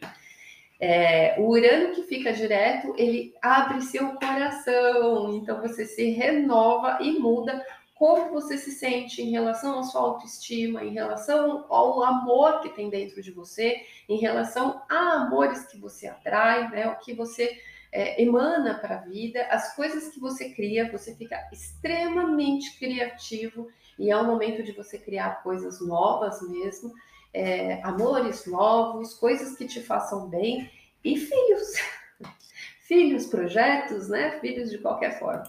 [0.80, 7.20] É, o Urano que fica direto, ele abre seu coração, então você se renova e
[7.20, 7.66] muda
[7.96, 12.90] como você se sente em relação à sua autoestima, em relação ao amor que tem
[12.90, 13.78] dentro de você,
[14.10, 17.58] em relação a amores que você atrai, né, o que você
[17.94, 23.70] é, emana para a vida, as coisas que você cria, você fica extremamente criativo
[24.00, 26.92] e é o momento de você criar coisas novas mesmo,
[27.32, 30.72] é, amores novos, coisas que te façam bem
[31.06, 31.74] e filhos.
[32.82, 34.40] filhos, projetos, né?
[34.40, 35.44] Filhos de qualquer forma.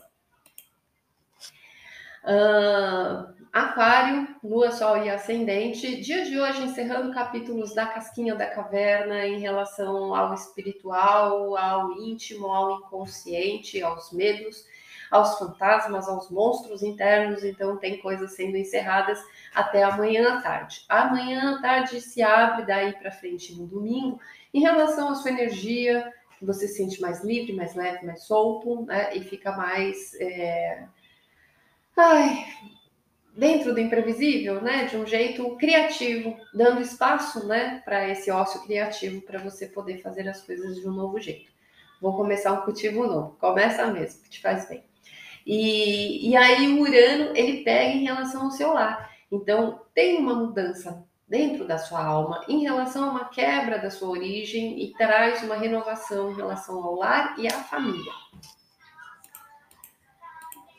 [2.25, 6.01] Uh, Aquário, Lua, Sol e Ascendente.
[6.01, 12.49] Dia de hoje, encerrando capítulos da casquinha da caverna em relação ao espiritual, ao íntimo,
[12.49, 14.67] ao inconsciente, aos medos,
[15.09, 17.45] aos fantasmas, aos monstros internos.
[17.45, 19.21] Então, tem coisas sendo encerradas
[19.55, 20.85] até amanhã à tarde.
[20.89, 24.19] Amanhã à tarde se abre daí para frente no domingo
[24.53, 29.17] em relação à sua energia, você se sente mais livre, mais leve, mais solto, né?
[29.17, 30.13] E fica mais.
[30.21, 30.89] É...
[31.97, 32.47] Ai,
[33.37, 39.21] dentro do imprevisível, né, de um jeito criativo, dando espaço, né, para esse ócio criativo
[39.23, 41.51] para você poder fazer as coisas de um novo jeito.
[42.01, 43.37] Vou começar um cultivo novo.
[43.41, 44.85] Começa mesmo, que te faz bem.
[45.47, 49.11] E, e aí o Urano, ele pega em relação ao seu lar.
[49.31, 54.11] Então, tem uma mudança dentro da sua alma em relação a uma quebra da sua
[54.11, 58.13] origem e traz uma renovação em relação ao lar e à família.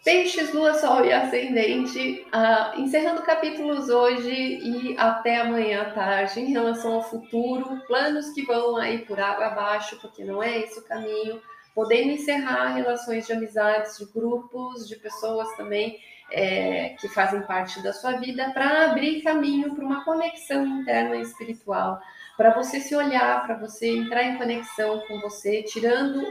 [0.06, 6.52] Peixes, Lua, Sol e Ascendente, uh, encerrando capítulos hoje e até amanhã à tarde em
[6.52, 10.84] relação ao futuro, planos que vão aí por água abaixo, porque não é esse o
[10.84, 11.42] caminho,
[11.74, 16.00] podendo encerrar relações de amizades, de grupos, de pessoas também
[16.32, 22.00] é, que fazem parte da sua vida, para abrir caminho para uma conexão interna espiritual,
[22.38, 26.24] para você se olhar, para você entrar em conexão com você, tirando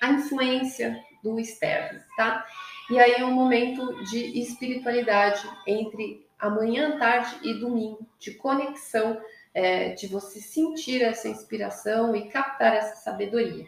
[0.00, 2.46] a influência do externo, tá?
[2.90, 9.20] E aí é um momento de espiritualidade entre amanhã, tarde e domingo, de conexão,
[9.54, 13.64] é, de você sentir essa inspiração e captar essa sabedoria.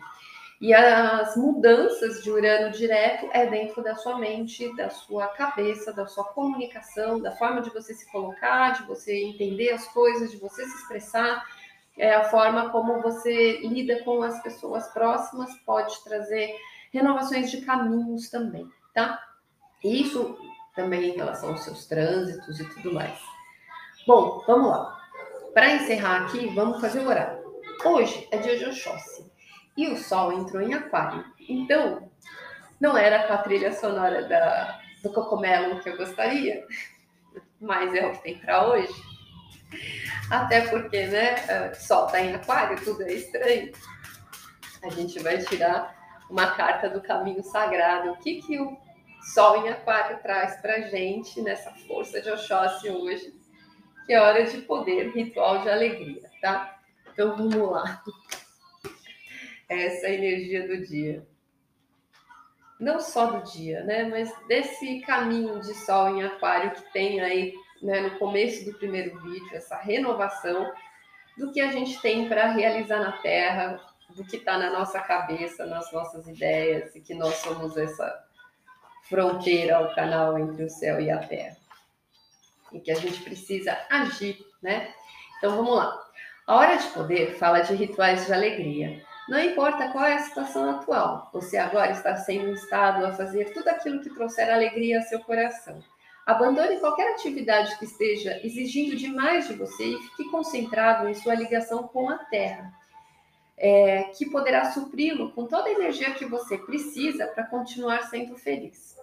[0.61, 6.07] E as mudanças de Urano direto é dentro da sua mente, da sua cabeça, da
[6.09, 10.65] sua comunicação, da forma de você se colocar, de você entender as coisas, de você
[10.65, 11.45] se expressar.
[11.97, 16.57] É a forma como você lida com as pessoas próximas pode trazer
[16.93, 19.23] renovações de caminhos também tá?
[19.83, 20.39] Isso
[20.75, 23.19] também em relação aos seus trânsitos e tudo mais.
[24.07, 25.01] Bom, vamos lá.
[25.53, 27.43] Para encerrar aqui, vamos fazer o horário.
[27.85, 29.31] Hoje é dia de Oxóssi
[29.77, 31.25] e o Sol entrou em Aquário.
[31.49, 32.11] Então,
[32.81, 36.67] não era com a trilha sonora da, do Cocomelo que eu gostaria,
[37.61, 38.95] mas é o que tem para hoje.
[40.31, 43.73] Até porque, né, é, Sol está em Aquário, tudo é estranho.
[44.83, 46.02] A gente vai tirar
[46.33, 48.11] uma carta do caminho sagrado.
[48.11, 48.77] O que, que o
[49.35, 53.35] Sol em Aquário traz para gente nessa força de Oxóssi hoje?
[54.07, 56.81] Que é hora de poder, ritual de alegria, tá?
[57.13, 58.03] Então vamos lá.
[59.69, 61.25] Essa é energia do dia.
[62.81, 64.05] Não só do dia, né?
[64.05, 69.21] Mas desse caminho de Sol em Aquário que tem aí né, no começo do primeiro
[69.21, 70.73] vídeo, essa renovação
[71.37, 75.67] do que a gente tem para realizar na Terra, do que está na nossa cabeça,
[75.67, 78.25] nas nossas ideias, e que nós somos essa
[79.09, 81.57] fronteira, o canal entre o céu e a terra.
[82.73, 84.93] E que a gente precisa agir, né?
[85.39, 86.03] Então vamos lá.
[86.47, 89.03] A hora de poder fala de rituais de alegria.
[89.29, 93.69] Não importa qual é a situação atual, você agora está sendo instado a fazer tudo
[93.69, 95.83] aquilo que trouxer alegria a seu coração.
[96.27, 101.85] Abandone qualquer atividade que esteja exigindo demais de você e fique concentrado em sua ligação
[101.89, 102.73] com a Terra
[103.57, 108.97] é, que poderá supri-lo com toda a energia que você precisa para continuar sendo feliz.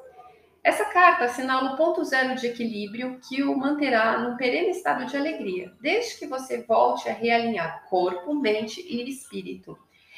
[0.62, 5.16] Essa carta assinala o ponto zero de equilíbrio que o manterá num perene estado de
[5.16, 9.78] alegria, desde que você volte a realinhar corpo, mente e espírito,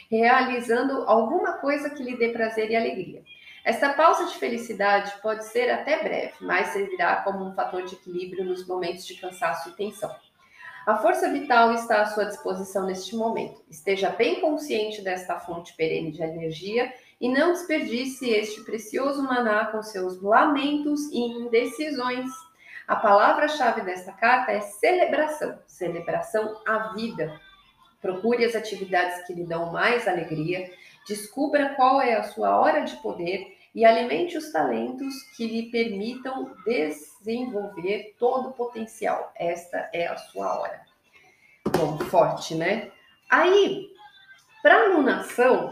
[0.09, 3.23] realizando alguma coisa que lhe dê prazer e alegria.
[3.63, 8.43] Esta pausa de felicidade pode ser até breve, mas servirá como um fator de equilíbrio
[8.43, 10.13] nos momentos de cansaço e tensão.
[10.85, 13.63] A força vital está à sua disposição neste momento.
[13.69, 19.83] Esteja bem consciente desta fonte perene de energia e não desperdice este precioso maná com
[19.83, 22.31] seus lamentos e indecisões.
[22.87, 27.39] A palavra-chave desta carta é celebração celebração à vida.
[28.01, 30.67] Procure as atividades que lhe dão mais alegria,
[31.07, 36.53] descubra qual é a sua hora de poder e alimente os talentos que lhe permitam
[36.65, 39.31] desenvolver todo o potencial.
[39.35, 40.81] Esta é a sua hora.
[41.77, 42.91] Bom, forte, né?
[43.29, 43.87] Aí,
[44.61, 45.69] para alunação,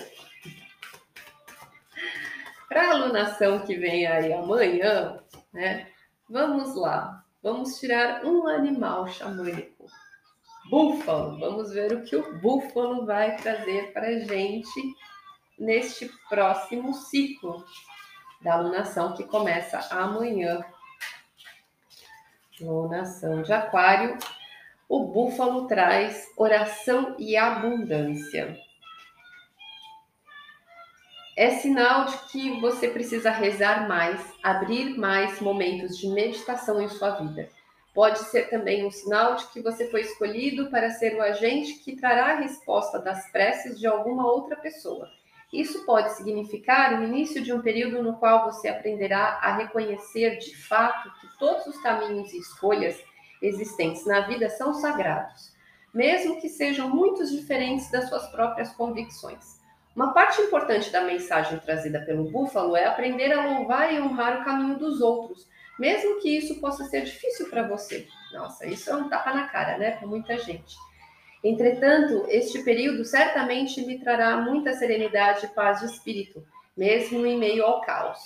[2.70, 5.20] para alunação que vem aí amanhã,
[5.52, 5.88] né?
[6.30, 9.88] Vamos lá, vamos tirar um animal xamânico.
[10.70, 14.96] Búfalo, vamos ver o que o búfalo vai trazer para gente
[15.60, 17.66] neste próximo ciclo
[18.42, 20.64] da alunação que começa amanhã.
[22.62, 24.18] Alunação de Aquário.
[24.88, 28.58] O búfalo traz oração e abundância.
[31.38, 37.12] É sinal de que você precisa rezar mais, abrir mais momentos de meditação em sua
[37.12, 37.48] vida.
[37.94, 41.96] Pode ser também um sinal de que você foi escolhido para ser o agente que
[41.96, 45.10] trará a resposta das preces de alguma outra pessoa.
[45.52, 50.56] Isso pode significar o início de um período no qual você aprenderá a reconhecer de
[50.56, 53.02] fato que todos os caminhos e escolhas
[53.42, 55.54] existentes na vida são sagrados,
[55.94, 59.60] mesmo que sejam muito diferentes das suas próprias convicções.
[59.96, 64.46] Uma parte importante da mensagem trazida pelo búfalo é aprender a louvar e honrar o
[64.46, 65.48] caminho dos outros,
[65.80, 68.08] mesmo que isso possa ser difícil para você.
[68.32, 70.78] Nossa, isso é um tapa na cara, né, para muita gente.
[71.44, 77.64] Entretanto, este período certamente lhe trará muita serenidade e paz de espírito, mesmo em meio
[77.64, 78.20] ao caos.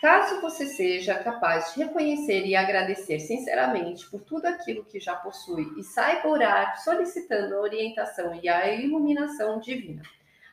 [0.00, 5.72] Caso você seja capaz de reconhecer e agradecer sinceramente por tudo aquilo que já possui
[5.78, 10.02] e saiba orar solicitando a orientação e a iluminação divina.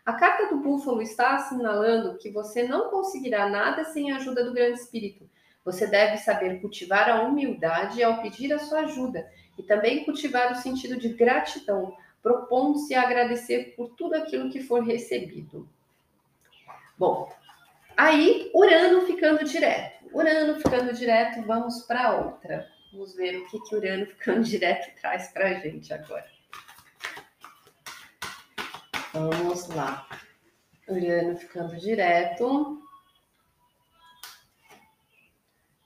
[0.06, 4.54] A carta do búfalo está assinalando que você não conseguirá nada sem a ajuda do
[4.54, 5.30] Grande Espírito.
[5.66, 9.30] Você deve saber cultivar a humildade ao pedir a sua ajuda
[9.62, 14.84] e também cultivar o sentido de gratidão, propondo-se a agradecer por tudo aquilo que for
[14.84, 15.70] recebido.
[16.97, 17.32] Bom,
[17.95, 20.05] aí Urano ficando direto.
[20.12, 22.68] Urano ficando direto, vamos para outra.
[22.91, 26.26] Vamos ver o que, que Urano ficando direto traz para a gente agora.
[29.14, 30.07] Vamos lá.
[30.88, 32.82] Urano ficando direto.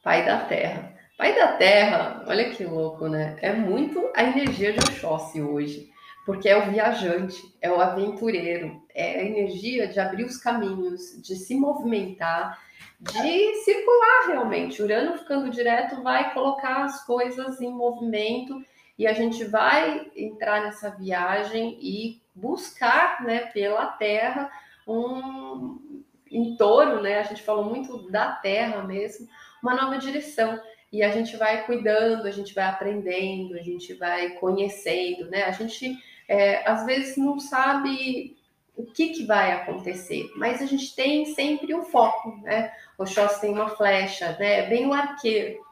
[0.01, 0.94] Pai da Terra.
[1.17, 3.37] Pai da Terra, olha que louco, né?
[3.41, 5.89] É muito a energia de Oxóssi hoje,
[6.25, 11.37] porque é o viajante, é o aventureiro, é a energia de abrir os caminhos, de
[11.37, 12.59] se movimentar,
[12.99, 14.81] de circular realmente.
[14.83, 18.61] Urano ficando direto vai colocar as coisas em movimento
[18.99, 24.51] e a gente vai entrar nessa viagem e buscar, né, pela Terra
[24.85, 27.19] um entorno, né?
[27.19, 29.29] A gente falou muito da Terra mesmo,
[29.63, 30.59] uma nova direção.
[30.91, 35.43] E a gente vai cuidando, a gente vai aprendendo, a gente vai conhecendo, né?
[35.43, 38.35] A gente é, às vezes não sabe
[38.75, 42.71] o que, que vai acontecer, mas a gente tem sempre um foco, né?
[42.97, 44.59] O Xoss tem uma flecha, né?
[44.59, 45.63] É bem o arqueiro.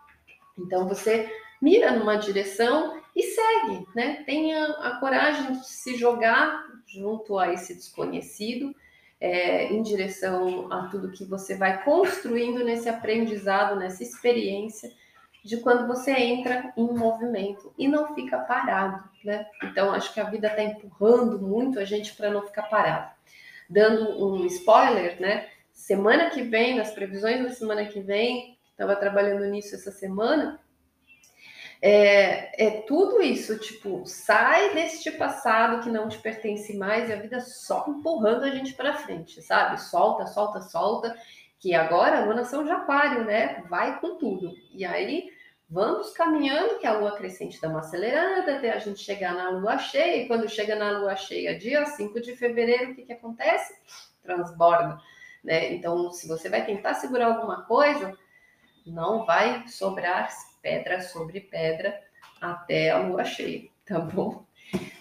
[0.57, 1.29] Então você
[1.61, 4.23] mira numa direção e segue, né?
[4.25, 8.73] Tenha a coragem de se jogar junto a esse desconhecido,
[9.19, 14.91] é, em direção a tudo que você vai construindo nesse aprendizado, nessa experiência
[15.43, 19.45] de quando você entra em movimento e não fica parado, né?
[19.63, 23.11] Então acho que a vida está empurrando muito a gente para não ficar parado.
[23.69, 25.49] Dando um spoiler, né?
[25.73, 30.59] Semana que vem, nas previsões da semana que vem, estava trabalhando nisso essa semana,
[31.85, 37.17] é, é, tudo isso, tipo, sai deste passado que não te pertence mais e a
[37.17, 39.81] vida só empurrando a gente para frente, sabe?
[39.81, 41.13] Solta, solta, solta,
[41.59, 43.61] que agora a lua São de aquário, né?
[43.69, 44.53] Vai com tudo.
[44.71, 45.32] E aí
[45.73, 49.79] vamos caminhando, que a lua crescente dá uma acelerada até a gente chegar na lua
[49.79, 53.73] cheia, e quando chega na lua cheia, dia 5 de fevereiro, o que, que acontece?
[54.21, 54.99] Transborda,
[55.43, 55.73] né?
[55.73, 58.15] Então, se você vai tentar segurar alguma coisa,
[58.85, 60.29] não vai sobrar
[60.61, 61.99] pedra sobre pedra
[62.39, 64.45] até a lua cheia, tá bom?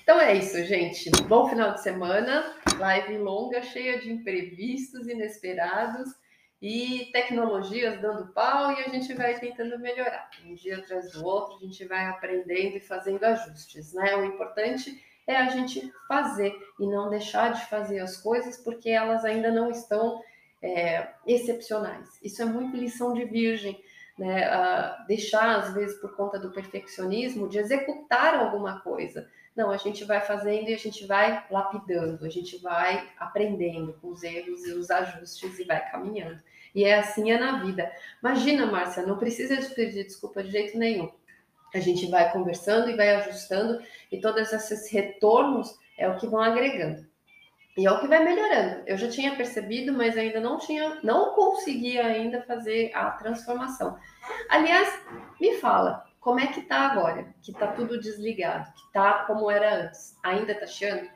[0.02, 1.10] Então é isso, gente.
[1.28, 2.56] Bom final de semana.
[2.78, 6.21] Live longa, cheia de imprevistos, inesperados
[6.62, 10.30] e tecnologias dando pau e a gente vai tentando melhorar.
[10.46, 14.14] Um dia atrás do outro, a gente vai aprendendo e fazendo ajustes, né?
[14.14, 19.24] O importante é a gente fazer e não deixar de fazer as coisas porque elas
[19.24, 20.22] ainda não estão
[20.62, 22.20] é, excepcionais.
[22.22, 23.82] Isso é muito lição de virgem
[24.16, 24.48] né,
[25.08, 29.28] deixar, às vezes, por conta do perfeccionismo, de executar alguma coisa.
[29.56, 34.08] Não, a gente vai fazendo e a gente vai lapidando, a gente vai aprendendo com
[34.08, 36.40] os erros e os ajustes e vai caminhando.
[36.74, 37.90] E é assim é na vida.
[38.22, 41.10] Imagina, Márcia, não precisa pedir desculpa de jeito nenhum.
[41.74, 46.40] A gente vai conversando e vai ajustando, e todos esses retornos é o que vão
[46.40, 47.06] agregando.
[47.76, 48.82] E é o que vai melhorando.
[48.86, 53.96] Eu já tinha percebido, mas ainda não tinha, não conseguia ainda fazer a transformação.
[54.50, 55.00] Aliás,
[55.40, 57.34] me fala, como é que tá agora?
[57.42, 60.18] Que tá tudo desligado, que tá como era antes.
[60.22, 61.08] Ainda tá chiando?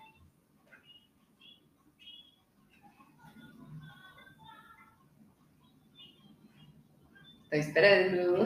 [7.57, 8.45] Tô esperando.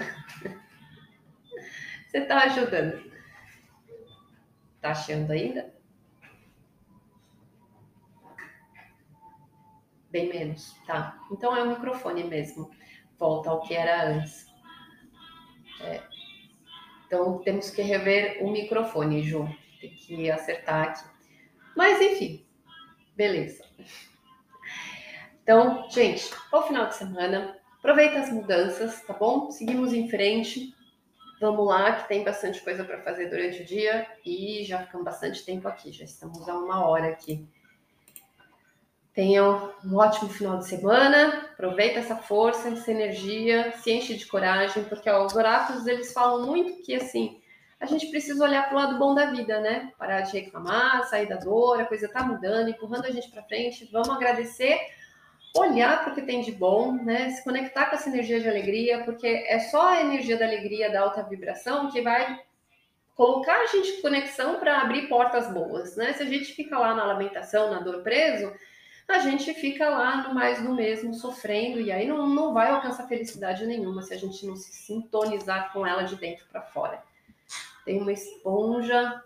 [2.06, 3.10] Você tá ajudando?
[4.80, 5.74] Tá achando ainda?
[10.10, 11.18] Bem menos, tá?
[11.32, 12.70] Então é o microfone mesmo.
[13.18, 14.46] Volta ao que era antes.
[15.80, 16.00] É.
[17.06, 19.44] Então temos que rever o microfone, Ju.
[19.80, 21.04] Tem que acertar aqui.
[21.76, 22.46] Mas enfim,
[23.16, 23.64] beleza.
[25.42, 29.50] Então, gente, ao final de semana, aproveita as mudanças, tá bom?
[29.50, 30.72] Seguimos em frente.
[31.40, 35.42] Vamos lá, que tem bastante coisa para fazer durante o dia e já ficamos bastante
[35.42, 37.48] tempo aqui, já estamos a uma hora aqui.
[39.14, 41.48] Tenham um ótimo final de semana.
[41.52, 46.46] Aproveita essa força, essa energia, se enche de coragem, porque ó, os oráculos eles falam
[46.46, 47.40] muito que assim
[47.80, 49.90] a gente precisa olhar para o lado bom da vida, né?
[49.98, 53.88] Parar de reclamar, sair da dor, a coisa tá mudando, empurrando a gente para frente.
[53.90, 54.78] Vamos agradecer,
[55.54, 57.30] olhar para o que tem de bom, né?
[57.30, 61.00] Se conectar com essa energia de alegria, porque é só a energia da alegria, da
[61.00, 62.40] alta vibração que vai
[63.16, 66.12] colocar a gente em conexão para abrir portas boas, né?
[66.12, 68.52] Se a gente fica lá na lamentação, na dor preso,
[69.10, 73.08] a gente fica lá no mais do mesmo, sofrendo, e aí não, não vai alcançar
[73.08, 77.02] felicidade nenhuma se a gente não se sintonizar com ela de dentro para fora.
[77.84, 79.22] Tem uma esponja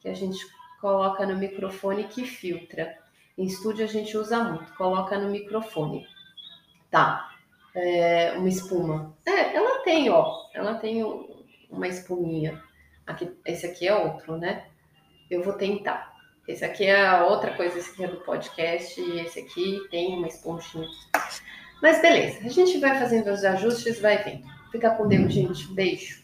[0.00, 0.44] que a gente
[0.80, 2.98] coloca no microfone que filtra.
[3.40, 6.06] Em estúdio a gente usa muito, coloca no microfone.
[6.90, 7.30] Tá,
[7.74, 9.16] é, uma espuma.
[9.24, 11.02] É, ela tem, ó, ela tem
[11.70, 12.62] uma espuminha.
[13.06, 14.66] Aqui, esse aqui é outro, né?
[15.30, 16.12] Eu vou tentar.
[16.46, 20.28] Esse aqui é outra coisa, esse aqui é do podcast, e esse aqui tem uma
[20.28, 20.86] esponjinha.
[21.80, 24.46] Mas beleza, a gente vai fazendo os ajustes, vai vendo.
[24.70, 25.66] Fica com Deus, gente.
[25.68, 26.19] Beijo.